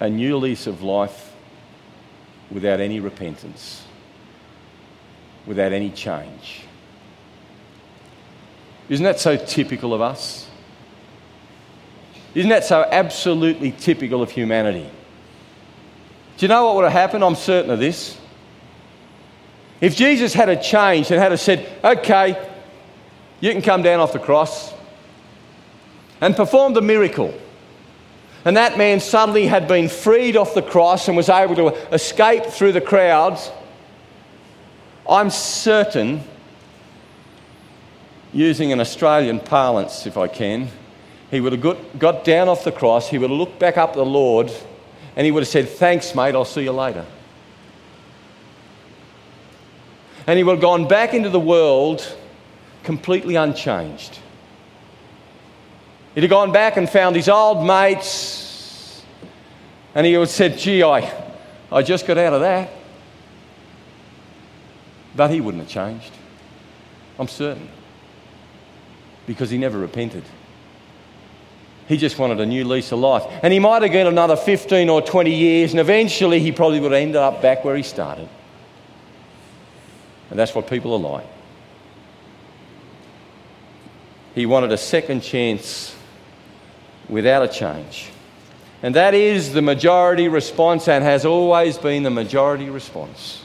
a 0.00 0.08
new 0.08 0.36
lease 0.36 0.66
of 0.66 0.82
life 0.82 1.33
without 2.54 2.80
any 2.80 3.00
repentance, 3.00 3.84
without 5.44 5.72
any 5.72 5.90
change. 5.90 6.62
Isn't 8.88 9.04
that 9.04 9.20
so 9.20 9.36
typical 9.36 9.92
of 9.92 10.00
us? 10.00 10.48
Isn't 12.34 12.50
that 12.50 12.64
so 12.64 12.86
absolutely 12.90 13.72
typical 13.72 14.22
of 14.22 14.30
humanity? 14.30 14.88
Do 16.36 16.46
you 16.46 16.48
know 16.48 16.64
what 16.66 16.76
would 16.76 16.84
have 16.84 16.92
happened? 16.92 17.22
I'm 17.22 17.34
certain 17.34 17.70
of 17.70 17.78
this. 17.78 18.18
If 19.80 19.96
Jesus 19.96 20.32
had 20.32 20.48
a 20.48 20.60
changed 20.60 21.10
and 21.10 21.20
had 21.20 21.32
a 21.32 21.38
said, 21.38 21.68
okay, 21.82 22.50
you 23.40 23.52
can 23.52 23.62
come 23.62 23.82
down 23.82 24.00
off 24.00 24.12
the 24.12 24.18
cross, 24.18 24.72
and 26.20 26.34
performed 26.34 26.76
a 26.76 26.80
miracle, 26.80 27.34
and 28.44 28.56
that 28.56 28.76
man 28.76 29.00
suddenly 29.00 29.46
had 29.46 29.66
been 29.66 29.88
freed 29.88 30.36
off 30.36 30.54
the 30.54 30.62
cross 30.62 31.08
and 31.08 31.16
was 31.16 31.28
able 31.28 31.54
to 31.56 31.68
escape 31.94 32.44
through 32.44 32.72
the 32.72 32.80
crowds, 32.80 33.50
I'm 35.08 35.30
certain, 35.30 36.22
using 38.32 38.72
an 38.72 38.80
Australian 38.80 39.40
parlance 39.40 40.06
if 40.06 40.16
I 40.16 40.28
can, 40.28 40.68
he 41.30 41.40
would 41.40 41.52
have 41.52 41.62
got, 41.62 41.98
got 41.98 42.24
down 42.24 42.48
off 42.48 42.64
the 42.64 42.72
cross, 42.72 43.08
he 43.08 43.18
would 43.18 43.30
have 43.30 43.38
looked 43.38 43.58
back 43.58 43.78
up 43.78 43.90
at 43.90 43.96
the 43.96 44.04
Lord, 44.04 44.52
and 45.16 45.24
he 45.24 45.32
would 45.32 45.42
have 45.42 45.48
said, 45.48 45.68
Thanks, 45.68 46.14
mate, 46.14 46.34
I'll 46.34 46.44
see 46.44 46.64
you 46.64 46.72
later. 46.72 47.06
And 50.26 50.36
he 50.36 50.44
would 50.44 50.52
have 50.52 50.62
gone 50.62 50.88
back 50.88 51.14
into 51.14 51.28
the 51.28 51.40
world 51.40 52.16
completely 52.82 53.36
unchanged. 53.36 54.18
He'd 56.14 56.22
have 56.22 56.30
gone 56.30 56.52
back 56.52 56.76
and 56.76 56.88
found 56.88 57.16
his 57.16 57.28
old 57.28 57.66
mates, 57.66 59.02
and 59.94 60.06
he 60.06 60.16
would 60.16 60.28
have 60.28 60.30
said, 60.30 60.58
Gee, 60.58 60.82
I, 60.82 61.12
I 61.72 61.82
just 61.82 62.06
got 62.06 62.18
out 62.18 62.32
of 62.32 62.40
that. 62.40 62.70
But 65.16 65.30
he 65.30 65.40
wouldn't 65.40 65.62
have 65.64 65.70
changed. 65.70 66.12
I'm 67.18 67.28
certain. 67.28 67.68
Because 69.26 69.50
he 69.50 69.58
never 69.58 69.78
repented. 69.78 70.24
He 71.86 71.96
just 71.96 72.18
wanted 72.18 72.40
a 72.40 72.46
new 72.46 72.64
lease 72.64 72.92
of 72.92 72.98
life. 72.98 73.24
And 73.42 73.52
he 73.52 73.58
might 73.58 73.82
have 73.82 73.92
gone 73.92 74.06
another 74.06 74.36
15 74.36 74.88
or 74.88 75.02
20 75.02 75.34
years, 75.34 75.72
and 75.72 75.80
eventually 75.80 76.40
he 76.40 76.50
probably 76.52 76.80
would 76.80 76.92
have 76.92 77.00
ended 77.00 77.16
up 77.16 77.42
back 77.42 77.64
where 77.64 77.76
he 77.76 77.82
started. 77.82 78.28
And 80.30 80.38
that's 80.38 80.54
what 80.54 80.68
people 80.68 80.94
are 80.94 81.18
like. 81.18 81.26
He 84.34 84.46
wanted 84.46 84.72
a 84.72 84.78
second 84.78 85.20
chance 85.20 85.94
without 87.08 87.42
a 87.42 87.48
change. 87.48 88.10
And 88.82 88.94
that 88.94 89.14
is 89.14 89.52
the 89.52 89.62
majority 89.62 90.28
response 90.28 90.88
and 90.88 91.02
has 91.02 91.24
always 91.24 91.78
been 91.78 92.02
the 92.02 92.10
majority 92.10 92.68
response. 92.68 93.42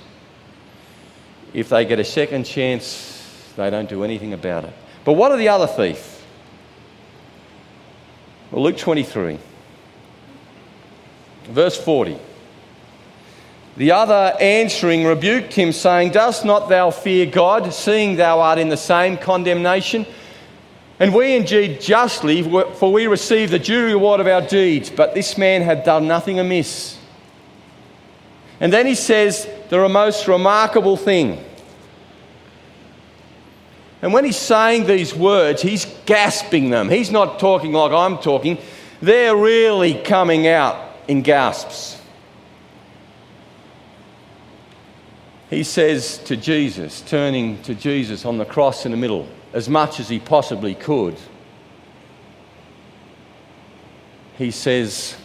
If 1.54 1.70
they 1.70 1.86
get 1.86 2.00
a 2.00 2.04
second 2.04 2.44
chance, 2.44 3.52
they 3.56 3.70
don't 3.70 3.90
do 3.90 4.04
anything 4.04 4.34
about 4.34 4.66
it. 4.66 4.74
But 5.06 5.14
what 5.14 5.32
of 5.32 5.40
the 5.40 5.50
other 5.50 5.68
thief? 5.68 6.24
Well, 8.52 8.64
Luke 8.64 8.78
23, 8.78 9.40
verse 11.46 11.78
40. 11.78 12.18
The 13.78 13.92
other 13.92 14.36
answering 14.42 15.06
rebuked 15.06 15.54
him, 15.54 15.72
saying, 15.72 16.12
Dost 16.12 16.44
not 16.44 16.68
thou 16.68 16.92
fear 16.92 17.26
God, 17.26 17.74
seeing 17.74 18.18
thou 18.18 18.42
art 18.42 18.60
in 18.60 18.68
the 18.68 18.76
same 18.76 19.18
condemnation? 19.18 20.06
And 21.00 21.14
we 21.16 21.36
indeed 21.36 21.80
justly, 21.80 22.44
for 22.44 22.92
we 22.92 23.08
receive 23.08 23.52
the 23.52 23.60
due 23.60 23.86
reward 23.86 24.20
of 24.20 24.28
our 24.28 24.42
deeds, 24.42 24.90
but 24.90 25.14
this 25.14 25.38
man 25.38 25.62
had 25.62 25.86
done 25.86 26.08
nothing 26.08 26.40
amiss. 26.40 26.98
And 28.60 28.74
then 28.74 28.86
he 28.86 28.96
says 28.96 29.48
the 29.70 29.88
most 29.88 30.28
remarkable 30.28 30.98
thing. 30.98 31.44
And 34.02 34.14
when 34.14 34.26
he's 34.26 34.38
saying 34.38 34.88
these 34.88 35.16
words, 35.16 35.62
he's 35.62 35.86
gasping 36.06 36.70
them. 36.70 36.90
He's 36.90 37.12
not 37.12 37.40
talking 37.40 37.74
like 37.74 37.92
I'm 37.92 38.18
talking, 38.18 38.58
they're 39.02 39.36
really 39.36 39.94
coming 39.94 40.48
out 40.48 40.78
in 41.08 41.22
gasps. 41.22 41.99
He 45.50 45.64
says 45.64 46.20
to 46.26 46.38
Jesus, 46.38 47.02
turning 47.02 47.62
to 47.64 47.74
Jesus 47.74 48.24
on 48.24 48.38
the 48.38 48.46
cross 48.46 48.86
in 48.86 48.92
the 48.92 48.98
middle, 48.98 49.28
as 49.52 49.68
much 49.68 50.00
as 50.00 50.08
he 50.08 50.20
possibly 50.20 50.76
could, 50.76 51.18
he 54.38 54.52
says, 54.52 55.16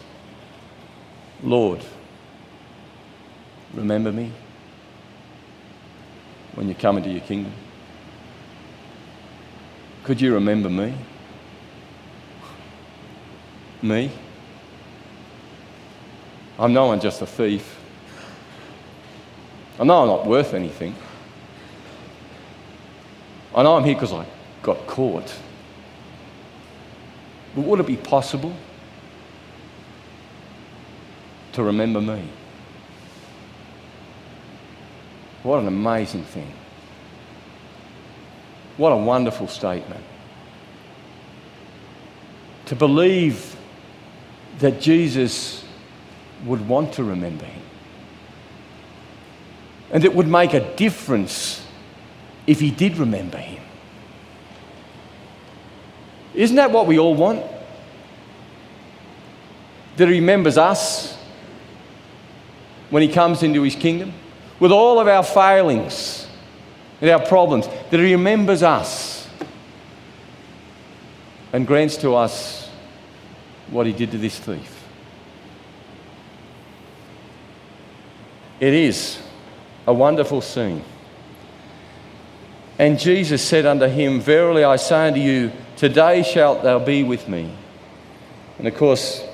Lord, 1.43 1.85
remember 3.75 4.11
me 4.11 4.33
when 6.55 6.69
you 6.69 6.75
come 6.75 6.97
into 6.97 7.11
your 7.11 7.21
kingdom. 7.21 7.53
Could 10.05 10.21
you 10.21 10.35
remember 10.35 10.71
me? 10.71 10.95
Me? 13.83 14.11
I'm 16.59 16.73
no 16.73 16.87
one 16.87 17.01
just 17.01 17.21
a 17.21 17.27
thief. 17.27 17.74
I 19.79 19.85
know 19.85 20.03
I'm 20.03 20.09
not 20.09 20.27
worth 20.27 20.55
anything. 20.55 20.95
I 23.55 23.63
know 23.63 23.77
I'm 23.77 23.85
here 23.85 23.95
because 23.95 24.13
I 24.13 24.27
got 24.63 24.87
caught. 24.87 25.35
But 27.55 27.63
would 27.63 27.81
it 27.81 27.87
be 27.87 27.97
possible 27.97 28.55
to 31.53 31.63
remember 31.63 32.01
me? 32.01 32.29
What 35.43 35.61
an 35.61 35.69
amazing 35.69 36.25
thing. 36.25 36.51
What 38.77 38.91
a 38.91 38.97
wonderful 38.97 39.47
statement. 39.47 40.03
To 42.67 42.77
believe 42.77 43.55
that 44.59 44.81
Jesus 44.81 45.65
would 46.45 46.67
want 46.67 46.95
to 46.95 47.05
remember 47.05 47.45
him. 47.45 47.64
And 49.95 50.05
it 50.05 50.13
would 50.15 50.27
make 50.27 50.53
a 50.53 50.75
difference 50.75 51.65
if 52.49 52.59
he 52.59 52.71
did 52.71 52.99
remember 52.99 53.39
him. 53.39 53.63
Isn't 56.35 56.57
that 56.57 56.73
what 56.73 56.89
we 56.89 56.99
all 56.99 57.15
want? 57.15 57.43
That 59.97 60.09
he 60.09 60.15
remembers 60.15 60.59
us 60.59 61.17
when 62.91 63.03
he 63.03 63.09
comes 63.09 63.45
into 63.45 63.63
his 63.63 63.77
kingdom 63.77 64.13
with 64.59 64.73
all 64.73 64.99
of 64.99 65.07
our 65.07 65.23
failings 65.23 66.27
and 67.01 67.09
our 67.09 67.25
problems, 67.25 67.69
that 67.91 68.01
he 68.01 68.13
remembers 68.15 68.65
us 68.65 69.29
and 71.53 71.69
grants 71.69 71.97
to 71.99 72.17
us 72.17 72.69
what 73.71 73.87
he 73.87 73.93
did 73.93 74.11
to 74.11 74.19
this 74.19 74.41
thief. 74.41 74.83
It 78.59 78.75
is 78.75 79.24
a 79.87 79.93
wonderful 79.93 80.41
scene. 80.41 80.83
And 82.79 82.99
Jesus 82.99 83.43
said 83.43 83.67
unto 83.67 83.87
him, 83.87 84.21
Verily 84.21 84.65
I 84.65 84.77
say 84.77 85.09
unto 85.09 85.21
you, 85.21 85.53
today 85.77 86.23
shalt 86.23 86.63
thou 86.63 86.79
be 86.79 87.05
with 87.05 87.29
me. 87.29 87.55
And 88.59 88.67
of 88.67 88.75
course, 88.77 89.25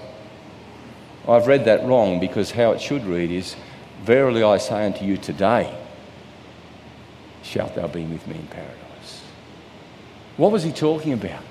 I've 1.28 1.46
read 1.46 1.64
that 1.66 1.86
wrong 1.86 2.20
because 2.20 2.50
how 2.50 2.72
it 2.72 2.80
should 2.80 3.04
read 3.04 3.30
is, 3.30 3.56
Verily 4.02 4.42
I 4.42 4.58
say 4.58 4.86
unto 4.86 5.04
you, 5.04 5.16
today 5.16 5.74
shalt 7.42 7.74
thou 7.74 7.86
be 7.86 8.04
with 8.04 8.26
me 8.26 8.34
in 8.34 8.46
paradise. 8.48 9.22
What 10.36 10.52
was 10.52 10.62
he 10.62 10.72
talking 10.72 11.12
about? 11.12 11.42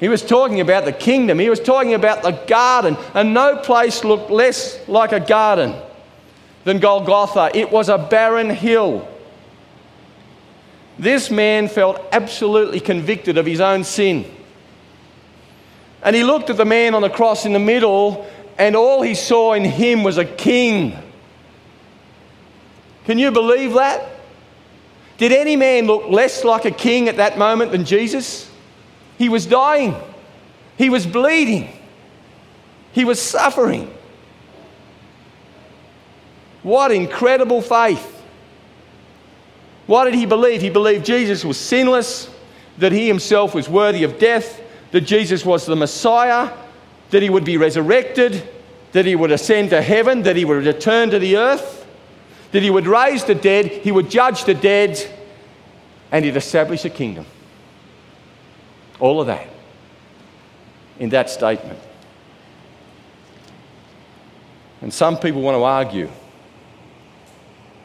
He 0.00 0.08
was 0.08 0.22
talking 0.22 0.60
about 0.60 0.84
the 0.84 0.92
kingdom. 0.92 1.38
He 1.38 1.48
was 1.48 1.60
talking 1.60 1.94
about 1.94 2.22
the 2.22 2.32
garden. 2.32 2.96
And 3.14 3.32
no 3.32 3.56
place 3.56 4.02
looked 4.02 4.30
less 4.30 4.88
like 4.88 5.12
a 5.12 5.20
garden 5.20 5.74
than 6.64 6.78
Golgotha. 6.78 7.50
It 7.54 7.70
was 7.70 7.88
a 7.88 7.98
barren 7.98 8.50
hill. 8.50 9.08
This 10.98 11.30
man 11.30 11.68
felt 11.68 12.00
absolutely 12.12 12.80
convicted 12.80 13.38
of 13.38 13.46
his 13.46 13.60
own 13.60 13.84
sin. 13.84 14.24
And 16.02 16.14
he 16.14 16.24
looked 16.24 16.50
at 16.50 16.56
the 16.56 16.64
man 16.64 16.94
on 16.94 17.02
the 17.02 17.10
cross 17.10 17.46
in 17.46 17.52
the 17.52 17.58
middle, 17.58 18.26
and 18.58 18.76
all 18.76 19.02
he 19.02 19.14
saw 19.14 19.54
in 19.54 19.64
him 19.64 20.02
was 20.02 20.18
a 20.18 20.24
king. 20.24 20.96
Can 23.04 23.18
you 23.18 23.30
believe 23.30 23.74
that? 23.74 24.08
Did 25.18 25.32
any 25.32 25.56
man 25.56 25.86
look 25.86 26.08
less 26.08 26.44
like 26.44 26.64
a 26.64 26.70
king 26.70 27.08
at 27.08 27.16
that 27.16 27.38
moment 27.38 27.70
than 27.70 27.84
Jesus? 27.84 28.50
He 29.18 29.28
was 29.28 29.46
dying, 29.46 29.94
he 30.76 30.90
was 30.90 31.06
bleeding, 31.06 31.68
he 32.92 33.04
was 33.04 33.20
suffering. 33.20 33.92
What 36.62 36.92
incredible 36.92 37.62
faith! 37.62 38.20
What 39.86 40.04
did 40.04 40.14
he 40.14 40.26
believe? 40.26 40.60
He 40.60 40.70
believed 40.70 41.04
Jesus 41.04 41.44
was 41.44 41.58
sinless, 41.58 42.30
that 42.78 42.92
he 42.92 43.06
himself 43.06 43.54
was 43.54 43.68
worthy 43.68 44.04
of 44.04 44.18
death, 44.18 44.62
that 44.92 45.02
Jesus 45.02 45.44
was 45.44 45.66
the 45.66 45.76
Messiah, 45.76 46.56
that 47.10 47.22
he 47.22 47.30
would 47.30 47.44
be 47.44 47.56
resurrected, 47.56 48.48
that 48.92 49.04
he 49.04 49.16
would 49.16 49.32
ascend 49.32 49.70
to 49.70 49.82
heaven, 49.82 50.22
that 50.22 50.36
he 50.36 50.44
would 50.44 50.64
return 50.64 51.10
to 51.10 51.18
the 51.18 51.36
earth, 51.36 51.86
that 52.52 52.62
he 52.62 52.70
would 52.70 52.86
raise 52.86 53.24
the 53.24 53.34
dead, 53.34 53.66
he 53.66 53.90
would 53.90 54.10
judge 54.10 54.44
the 54.44 54.54
dead, 54.54 54.98
and 56.10 56.24
he'd 56.24 56.36
establish 56.36 56.84
a 56.84 56.90
kingdom. 56.90 57.26
All 59.00 59.20
of 59.20 59.26
that 59.26 59.48
in 60.98 61.08
that 61.10 61.30
statement. 61.30 61.78
And 64.80 64.92
some 64.92 65.16
people 65.16 65.42
want 65.42 65.56
to 65.56 65.62
argue 65.62 66.10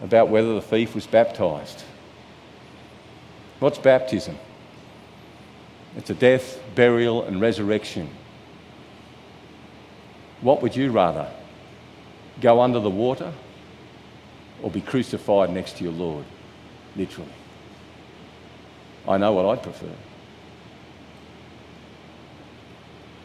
about 0.01 0.29
whether 0.29 0.53
the 0.53 0.61
thief 0.61 0.93
was 0.93 1.07
baptized. 1.07 1.83
What's 3.59 3.77
baptism? 3.77 4.37
It's 5.95 6.09
a 6.09 6.13
death, 6.13 6.59
burial, 6.75 7.23
and 7.23 7.41
resurrection. 7.41 8.09
What 10.41 10.61
would 10.61 10.75
you 10.75 10.91
rather? 10.91 11.31
Go 12.39 12.61
under 12.61 12.79
the 12.79 12.89
water 12.89 13.33
or 14.61 14.69
be 14.69 14.81
crucified 14.81 15.49
next 15.49 15.77
to 15.77 15.83
your 15.83 15.93
Lord? 15.93 16.25
Literally. 16.95 17.31
I 19.07 19.17
know 19.17 19.33
what 19.33 19.45
I'd 19.45 19.63
prefer. 19.63 19.89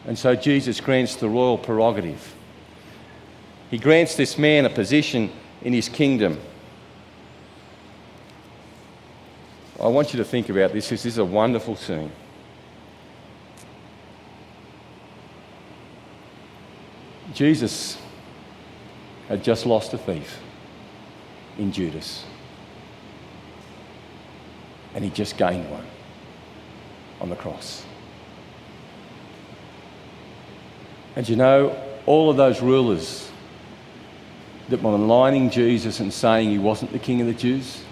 And 0.05 0.17
so 0.17 0.35
Jesus 0.35 0.81
grants 0.81 1.15
the 1.15 1.29
royal 1.29 1.57
prerogative. 1.57 2.35
He 3.69 3.77
grants 3.77 4.15
this 4.15 4.37
man 4.37 4.65
a 4.65 4.69
position 4.69 5.31
in 5.61 5.73
his 5.73 5.89
kingdom. 5.89 6.39
I 9.81 9.87
want 9.87 10.13
you 10.13 10.17
to 10.17 10.23
think 10.23 10.49
about 10.49 10.71
this. 10.71 10.89
This 10.89 11.05
is 11.05 11.17
a 11.17 11.25
wonderful 11.25 11.75
scene. 11.75 12.11
Jesus 17.33 17.97
had 19.27 19.43
just 19.43 19.65
lost 19.65 19.93
a 19.93 19.97
thief 19.97 20.39
in 21.57 21.71
Judas, 21.71 22.23
and 24.93 25.03
he 25.03 25.09
just 25.09 25.37
gained 25.37 25.69
one 25.71 25.85
on 27.19 27.29
the 27.29 27.35
cross. 27.35 27.83
And 31.15 31.27
you 31.27 31.35
know, 31.35 31.75
all 32.05 32.29
of 32.29 32.37
those 32.37 32.61
rulers 32.61 33.31
that 34.69 34.81
were 34.81 34.97
maligning 34.97 35.49
Jesus 35.49 35.99
and 35.99 36.13
saying 36.13 36.49
he 36.49 36.59
wasn't 36.59 36.91
the 36.91 36.99
king 36.99 37.21
of 37.21 37.27
the 37.27 37.33
Jews, 37.33 37.83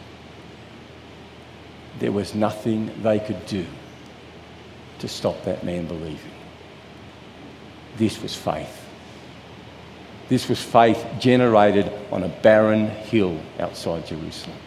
there 2.02 2.12
was 2.12 2.34
nothing 2.34 2.92
they 3.04 3.20
could 3.20 3.46
do 3.46 3.64
to 4.98 5.08
stop 5.08 5.44
that 5.46 5.64
man 5.64 5.86
believing. 5.86 6.32
This 7.96 8.20
was 8.24 8.36
faith. 8.36 8.88
This 10.28 10.50
was 10.50 10.60
faith 10.60 11.06
generated 11.20 11.92
on 12.12 12.24
a 12.24 12.28
barren 12.28 12.88
hill 12.88 13.40
outside 13.60 14.08
Jerusalem. 14.08 14.58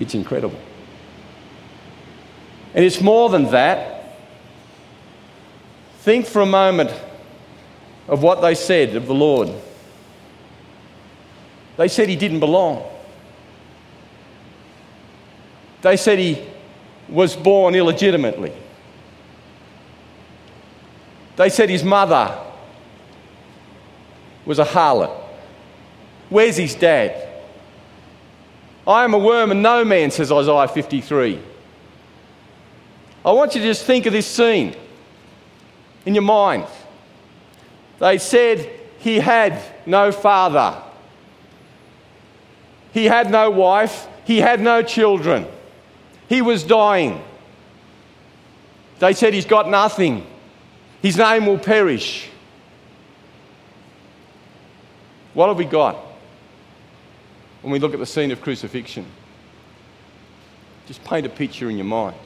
It's 0.00 0.16
incredible. 0.16 0.58
And 2.74 2.84
it's 2.84 3.00
more 3.00 3.28
than 3.28 3.52
that. 3.52 4.18
Think 6.00 6.26
for 6.26 6.42
a 6.42 6.46
moment 6.46 6.90
of 8.08 8.20
what 8.20 8.40
they 8.40 8.56
said 8.56 8.96
of 8.96 9.06
the 9.06 9.14
Lord. 9.14 9.48
They 11.76 11.86
said 11.86 12.08
he 12.08 12.16
didn't 12.16 12.40
belong. 12.40 12.84
They 15.82 15.96
said 15.96 16.18
he 16.18 16.44
was 17.08 17.34
born 17.34 17.74
illegitimately. 17.74 18.52
They 21.36 21.48
said 21.48 21.70
his 21.70 21.82
mother 21.82 22.38
was 24.44 24.58
a 24.58 24.64
harlot. 24.64 25.10
Where's 26.28 26.56
his 26.56 26.74
dad? 26.74 27.28
I 28.86 29.04
am 29.04 29.14
a 29.14 29.18
worm 29.18 29.50
and 29.50 29.62
no 29.62 29.84
man, 29.84 30.10
says 30.10 30.32
Isaiah 30.32 30.68
53. 30.68 31.40
I 33.24 33.32
want 33.32 33.54
you 33.54 33.60
to 33.60 33.66
just 33.66 33.84
think 33.84 34.06
of 34.06 34.12
this 34.12 34.26
scene 34.26 34.74
in 36.06 36.14
your 36.14 36.22
mind. 36.22 36.66
They 37.98 38.18
said 38.18 38.70
he 38.98 39.18
had 39.18 39.62
no 39.86 40.10
father, 40.10 40.82
he 42.92 43.04
had 43.04 43.30
no 43.30 43.50
wife, 43.50 44.08
he 44.24 44.38
had 44.38 44.60
no 44.60 44.82
children, 44.82 45.46
he 46.30 46.40
was 46.40 46.62
dying. 46.62 47.20
They 49.00 49.12
said 49.12 49.34
he's 49.34 49.44
got 49.44 49.68
nothing, 49.68 50.24
his 51.02 51.18
name 51.18 51.44
will 51.44 51.58
perish. 51.58 52.28
What 55.34 55.48
have 55.48 55.58
we 55.58 55.64
got 55.64 55.96
when 57.62 57.72
we 57.72 57.78
look 57.78 57.92
at 57.92 57.98
the 57.98 58.06
scene 58.06 58.30
of 58.30 58.40
crucifixion? 58.40 59.06
Just 60.86 61.02
paint 61.04 61.26
a 61.26 61.28
picture 61.28 61.68
in 61.68 61.76
your 61.76 61.84
mind. 61.84 62.16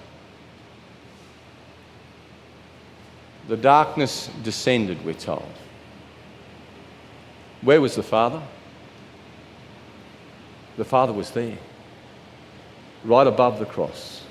The 3.49 3.57
darkness 3.57 4.31
descended, 4.43 5.03
we're 5.05 5.15
told. 5.15 5.53
Where 7.63 7.81
was 7.81 7.95
the 7.95 8.03
Father? 8.03 8.43
The 10.77 10.85
Father 10.85 11.13
was 11.13 11.31
there, 11.31 11.57
right 13.05 13.27
above 13.27 13.59
the 13.59 13.67
cross. 13.67 14.25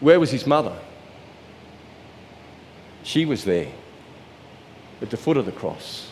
Where 0.00 0.20
was 0.20 0.30
his 0.30 0.46
mother? 0.46 0.76
She 3.02 3.24
was 3.24 3.44
there, 3.44 3.68
at 5.02 5.10
the 5.10 5.16
foot 5.16 5.36
of 5.36 5.46
the 5.46 5.52
cross 5.52 6.08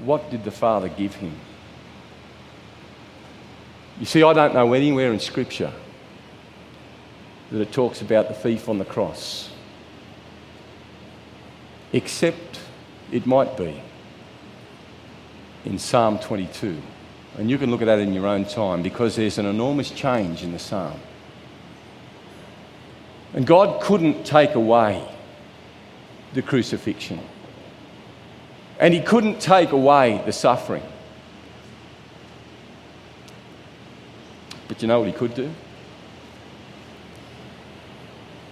what 0.00 0.30
did 0.30 0.44
the 0.44 0.50
Father 0.50 0.88
give 0.88 1.14
him? 1.16 1.34
You 3.98 4.06
see, 4.06 4.22
I 4.22 4.32
don't 4.32 4.54
know 4.54 4.72
anywhere 4.72 5.12
in 5.12 5.18
Scripture 5.18 5.72
that 7.50 7.60
it 7.60 7.72
talks 7.72 8.00
about 8.00 8.28
the 8.28 8.34
thief 8.34 8.68
on 8.68 8.78
the 8.78 8.84
cross, 8.84 9.50
except 11.92 12.60
it 13.10 13.26
might 13.26 13.56
be 13.56 13.82
in 15.64 15.78
Psalm 15.78 16.18
22. 16.18 16.80
And 17.38 17.48
you 17.48 17.56
can 17.56 17.70
look 17.70 17.80
at 17.80 17.84
that 17.84 18.00
in 18.00 18.12
your 18.12 18.26
own 18.26 18.44
time 18.44 18.82
because 18.82 19.14
there's 19.14 19.38
an 19.38 19.46
enormous 19.46 19.92
change 19.92 20.42
in 20.42 20.50
the 20.50 20.58
psalm. 20.58 20.98
And 23.32 23.46
God 23.46 23.80
couldn't 23.80 24.26
take 24.26 24.56
away 24.56 25.06
the 26.32 26.42
crucifixion. 26.42 27.20
And 28.80 28.92
he 28.92 29.00
couldn't 29.00 29.40
take 29.40 29.70
away 29.70 30.20
the 30.26 30.32
suffering. 30.32 30.82
But 34.66 34.82
you 34.82 34.88
know 34.88 34.98
what 34.98 35.06
he 35.06 35.14
could 35.14 35.34
do? 35.34 35.48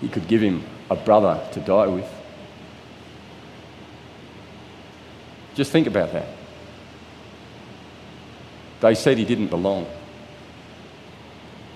He 0.00 0.08
could 0.08 0.28
give 0.28 0.40
him 0.40 0.62
a 0.90 0.96
brother 0.96 1.44
to 1.52 1.60
die 1.60 1.88
with. 1.88 2.08
Just 5.56 5.72
think 5.72 5.88
about 5.88 6.12
that. 6.12 6.35
They 8.80 8.94
said 8.94 9.18
he 9.18 9.24
didn't 9.24 9.48
belong. 9.48 9.86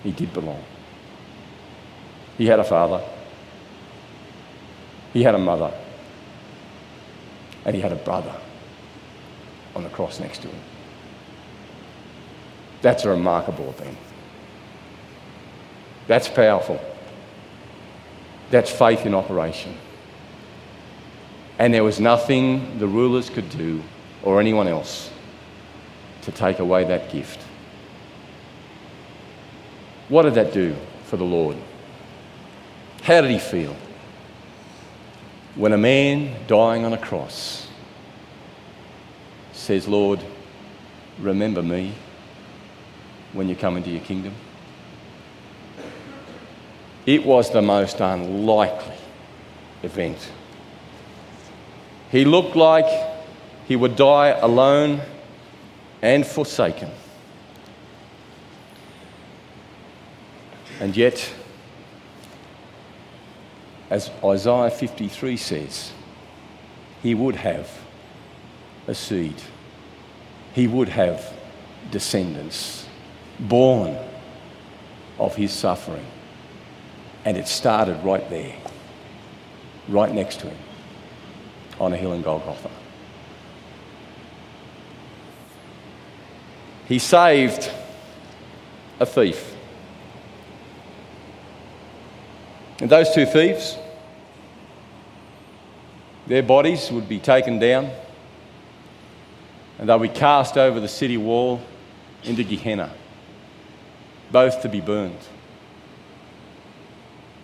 He 0.03 0.13
did 0.13 0.33
belong. 0.33 0.65
He 2.39 2.47
had 2.47 2.59
a 2.59 2.65
father, 2.65 3.05
he 5.13 5.23
had 5.23 5.35
a 5.35 5.39
mother 5.39 5.73
and 7.65 7.75
he 7.75 7.83
had 7.83 7.93
a 7.93 7.97
brother 7.97 8.35
on 9.75 9.83
the 9.83 9.91
cross 9.91 10.21
next 10.21 10.39
to 10.43 10.49
him. 10.49 10.61
That's 12.83 13.05
a 13.05 13.11
remarkable 13.11 13.69
event. 13.69 13.99
That's 16.07 16.29
powerful. 16.29 16.81
That's 18.51 18.71
faith 18.71 19.05
in 19.05 19.15
operation. 19.15 19.77
And 21.59 21.75
there 21.75 21.85
was 21.85 22.01
nothing 22.01 22.79
the 22.79 22.89
rulers 22.89 23.29
could 23.29 23.51
do 23.51 23.83
or 24.23 24.41
anyone 24.41 24.67
else 24.67 25.11
to 26.23 26.33
take 26.33 26.59
away 26.59 26.85
that 26.85 27.11
gift. 27.11 27.41
What 30.09 30.23
did 30.23 30.35
that 30.35 30.53
do 30.53 30.77
for 31.05 31.17
the 31.17 31.25
Lord? 31.25 31.57
How 33.03 33.21
did 33.21 33.31
he 33.31 33.39
feel? 33.39 33.77
when 35.55 35.73
a 35.73 35.79
man 35.79 36.35
dying 36.47 36.85
on 36.85 36.93
a 36.93 36.99
cross 36.99 37.69
says, 39.53 39.89
Lord, 39.89 40.21
remember 41.19 41.63
me 41.63 41.93
when 43.33 43.49
you 43.49 43.57
come 43.57 43.77
into 43.77 43.91
your 43.91 44.01
kingdom? 44.01 44.35
It 47.05 47.25
was 47.25 47.51
the 47.51 47.63
most 47.63 48.01
unlikely 48.01 48.95
event. 49.83 50.31
He 52.11 52.25
looked 52.25 52.57
like 52.57 52.87
he 53.67 53.77
would 53.77 53.97
die 53.97 54.29
alone 54.29 55.01
and 56.03 56.27
forsaken. 56.27 56.91
And 60.81 60.97
yet, 60.97 61.33
as 63.91 64.11
Isaiah 64.25 64.71
53 64.71 65.37
says, 65.37 65.93
he 67.03 67.15
would 67.15 67.37
have 67.37 67.69
a 68.87 68.95
seed, 68.95 69.35
he 70.55 70.67
would 70.67 70.89
have 70.89 71.33
descendants 71.91 72.87
born 73.39 73.97
of 75.19 75.37
his 75.37 75.53
suffering. 75.53 76.07
And 77.25 77.37
it 77.37 77.47
started 77.47 78.03
right 78.03 78.29
there, 78.31 78.57
right 79.89 80.13
next 80.13 80.41
to 80.41 80.49
him, 80.49 80.59
on 81.79 81.93
a 81.93 81.97
hill 81.97 82.15
in 82.15 82.23
Golgotha. 82.23 82.71
He 86.91 86.99
saved 86.99 87.71
a 88.99 89.07
thief. 89.07 89.55
And 92.81 92.91
those 92.91 93.15
two 93.15 93.27
thieves, 93.27 93.79
their 96.27 96.43
bodies 96.43 96.91
would 96.91 97.09
be 97.09 97.21
taken 97.21 97.61
down 97.61 97.93
and 99.79 99.89
they'll 99.89 100.01
be 100.01 100.09
cast 100.09 100.59
over 100.59 100.81
the 100.81 100.89
city 100.89 101.17
wall 101.17 101.63
into 102.25 102.43
Gehenna, 102.43 102.93
both 104.33 104.61
to 104.63 104.69
be 104.69 104.81
burned. 104.81 105.21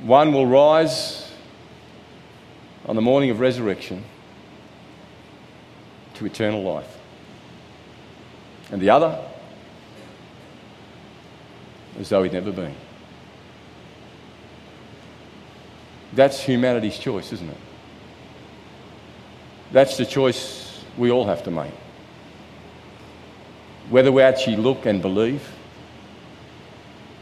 One 0.00 0.32
will 0.32 0.48
rise 0.48 1.30
on 2.84 2.96
the 2.96 3.02
morning 3.02 3.30
of 3.30 3.38
resurrection 3.38 4.02
to 6.14 6.26
eternal 6.26 6.64
life, 6.64 6.98
and 8.72 8.82
the 8.82 8.90
other 8.90 9.16
as 11.98 12.08
though 12.08 12.22
he'd 12.22 12.32
never 12.32 12.52
been. 12.52 12.74
That's 16.12 16.40
humanity's 16.40 16.98
choice, 16.98 17.32
isn't 17.32 17.48
it? 17.48 17.56
That's 19.72 19.96
the 19.96 20.06
choice 20.06 20.84
we 20.96 21.10
all 21.10 21.26
have 21.26 21.42
to 21.44 21.50
make. 21.50 21.72
Whether 23.90 24.10
we 24.10 24.22
actually 24.22 24.56
look 24.56 24.86
and 24.86 25.02
believe, 25.02 25.46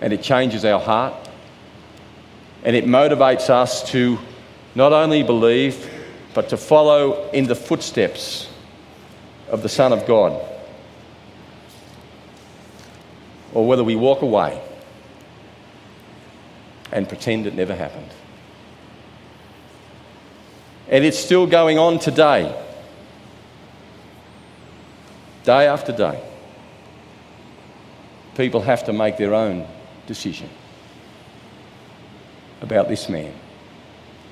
and 0.01 0.12
it 0.12 0.22
changes 0.22 0.64
our 0.64 0.81
heart, 0.81 1.14
and 2.62 2.77
it 2.77 2.85
motivates 2.85 3.51
us 3.51 3.91
to 3.91 4.18
not 4.75 4.93
only 4.93 5.22
believe, 5.22 5.91
but 6.35 6.49
to 6.49 6.57
follow 6.57 7.31
in 7.31 7.47
the 7.47 7.55
footsteps 7.55 8.49
of 9.49 9.62
the 9.62 9.68
Son 9.68 9.93
of 9.93 10.07
God. 10.07 10.54
Or 13.55 13.67
whether 13.67 13.85
we 13.85 13.97
walk 13.97 14.23
away 14.23 14.61
and 16.93 17.09
pretend 17.09 17.47
it 17.47 17.55
never 17.55 17.75
happened. 17.75 18.11
And 20.89 21.05
it's 21.05 21.19
still 21.19 21.47
going 21.47 21.79
on 21.79 21.99
today, 21.99 22.55
day 25.45 25.67
after 25.67 25.93
day. 25.93 26.23
People 28.37 28.61
have 28.61 28.85
to 28.85 28.93
make 28.93 29.17
their 29.17 29.33
own 29.33 29.67
decision 30.07 30.51
about 32.61 32.89
this 32.89 33.09
man 33.09 33.33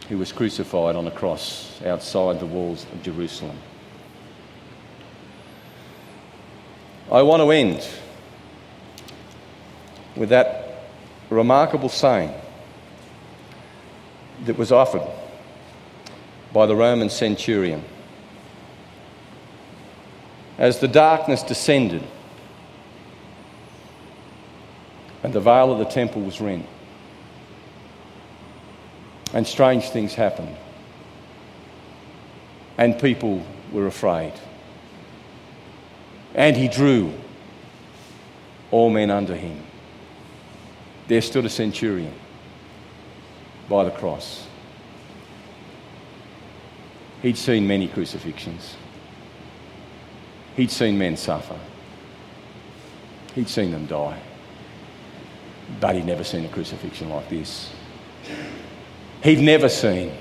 who 0.09 0.19
was 0.19 0.33
crucified 0.33 0.97
on 0.97 1.07
a 1.07 1.11
cross 1.11 1.81
outside 1.87 2.41
the 2.41 2.47
walls 2.47 2.85
of 2.93 3.03
Jerusalem. 3.03 3.57
I 7.11 7.23
want 7.23 7.43
to 7.43 7.51
end 7.51 7.89
with 10.17 10.29
that 10.31 10.85
remarkable 11.31 11.89
saying 11.89 12.33
that 14.45 14.59
was 14.59 14.73
offered 14.73 15.07
by 16.53 16.67
the 16.67 16.77
Roman 16.77 17.09
centurion. 17.09 17.83
As 20.59 20.81
the 20.81 20.89
darkness 20.89 21.43
descended 21.43 22.03
and 25.23 25.33
the 25.33 25.41
veil 25.41 25.73
of 25.73 25.79
the 25.79 25.85
temple 25.85 26.23
was 26.23 26.41
rent, 26.41 26.67
and 29.33 29.47
strange 29.47 29.89
things 29.89 30.15
happened, 30.15 30.55
and 32.77 32.99
people 32.99 33.45
were 33.73 33.87
afraid. 33.87 34.33
And 36.35 36.57
he 36.57 36.69
drew 36.69 37.13
all 38.71 38.91
men 38.91 39.11
under 39.11 39.35
him. 39.35 39.63
There 41.13 41.21
stood 41.21 41.45
a 41.45 41.51
centurion 41.51 42.15
by 43.69 43.85
the 43.85 43.91
cross. 43.91 44.47
He'd 47.21 47.37
seen 47.37 47.67
many 47.67 47.87
crucifixions. 47.87 48.77
He'd 50.57 50.71
seen 50.71 50.97
men 50.97 51.19
suffer. 51.19 51.59
He'd 53.35 53.51
seen 53.51 53.73
them 53.73 53.85
die. 53.85 54.23
But 55.81 55.97
he'd 55.97 56.07
never 56.07 56.25
seen 56.25 56.47
a 56.47 56.49
crucifixion 56.49 57.11
like 57.11 57.29
this. 57.29 57.71
He'd 59.23 59.41
never 59.41 59.69
seen 59.69 60.15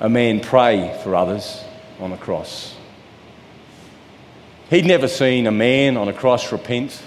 a 0.00 0.08
man 0.08 0.40
pray 0.40 0.98
for 1.04 1.14
others 1.14 1.62
on 2.00 2.10
a 2.10 2.18
cross. 2.18 2.74
He'd 4.68 4.84
never 4.84 5.06
seen 5.06 5.46
a 5.46 5.52
man 5.52 5.96
on 5.96 6.08
a 6.08 6.12
cross 6.12 6.50
repent. 6.50 7.00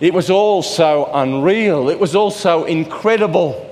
It 0.00 0.12
was 0.12 0.30
all 0.30 0.62
so 0.62 1.10
unreal. 1.12 1.88
It 1.88 1.98
was 1.98 2.14
all 2.14 2.30
so 2.30 2.64
incredible. 2.64 3.62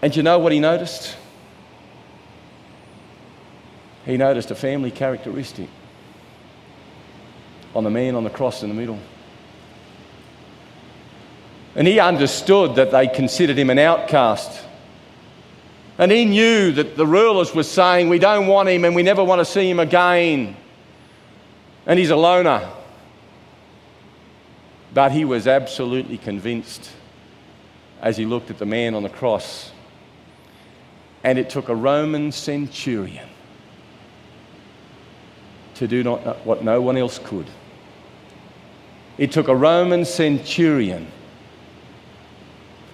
And 0.00 0.14
you 0.14 0.24
know 0.24 0.38
what 0.40 0.52
he 0.52 0.58
noticed? 0.58 1.16
He 4.04 4.16
noticed 4.16 4.50
a 4.50 4.56
family 4.56 4.90
characteristic 4.90 5.68
on 7.74 7.84
the 7.84 7.90
man 7.90 8.16
on 8.16 8.24
the 8.24 8.30
cross 8.30 8.64
in 8.64 8.68
the 8.68 8.74
middle. 8.74 8.98
And 11.76 11.86
he 11.86 12.00
understood 12.00 12.74
that 12.74 12.90
they 12.90 13.06
considered 13.06 13.56
him 13.56 13.70
an 13.70 13.78
outcast. 13.78 14.64
And 15.96 16.10
he 16.10 16.24
knew 16.24 16.72
that 16.72 16.96
the 16.96 17.06
rulers 17.06 17.54
were 17.54 17.62
saying, 17.62 18.08
We 18.08 18.18
don't 18.18 18.48
want 18.48 18.68
him 18.68 18.84
and 18.84 18.94
we 18.94 19.04
never 19.04 19.22
want 19.22 19.38
to 19.38 19.44
see 19.44 19.70
him 19.70 19.78
again. 19.78 20.56
And 21.86 21.98
he's 21.98 22.10
a 22.10 22.16
loner. 22.16 22.68
But 24.94 25.12
he 25.12 25.24
was 25.24 25.46
absolutely 25.46 26.18
convinced 26.18 26.90
as 28.00 28.16
he 28.16 28.26
looked 28.26 28.50
at 28.50 28.58
the 28.58 28.66
man 28.66 28.94
on 28.94 29.02
the 29.02 29.08
cross. 29.08 29.72
And 31.24 31.38
it 31.38 31.48
took 31.48 31.68
a 31.68 31.74
Roman 31.74 32.32
centurion 32.32 33.28
to 35.74 35.86
do 35.88 36.02
not, 36.02 36.44
what 36.44 36.62
no 36.62 36.82
one 36.82 36.96
else 36.96 37.18
could. 37.18 37.46
It 39.18 39.32
took 39.32 39.48
a 39.48 39.56
Roman 39.56 40.04
centurion 40.04 41.06
to 41.06 41.10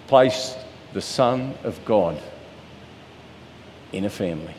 place 0.08 0.54
the 0.92 1.00
Son 1.00 1.54
of 1.64 1.82
God 1.84 2.20
in 3.92 4.04
a 4.04 4.10
family. 4.10 4.54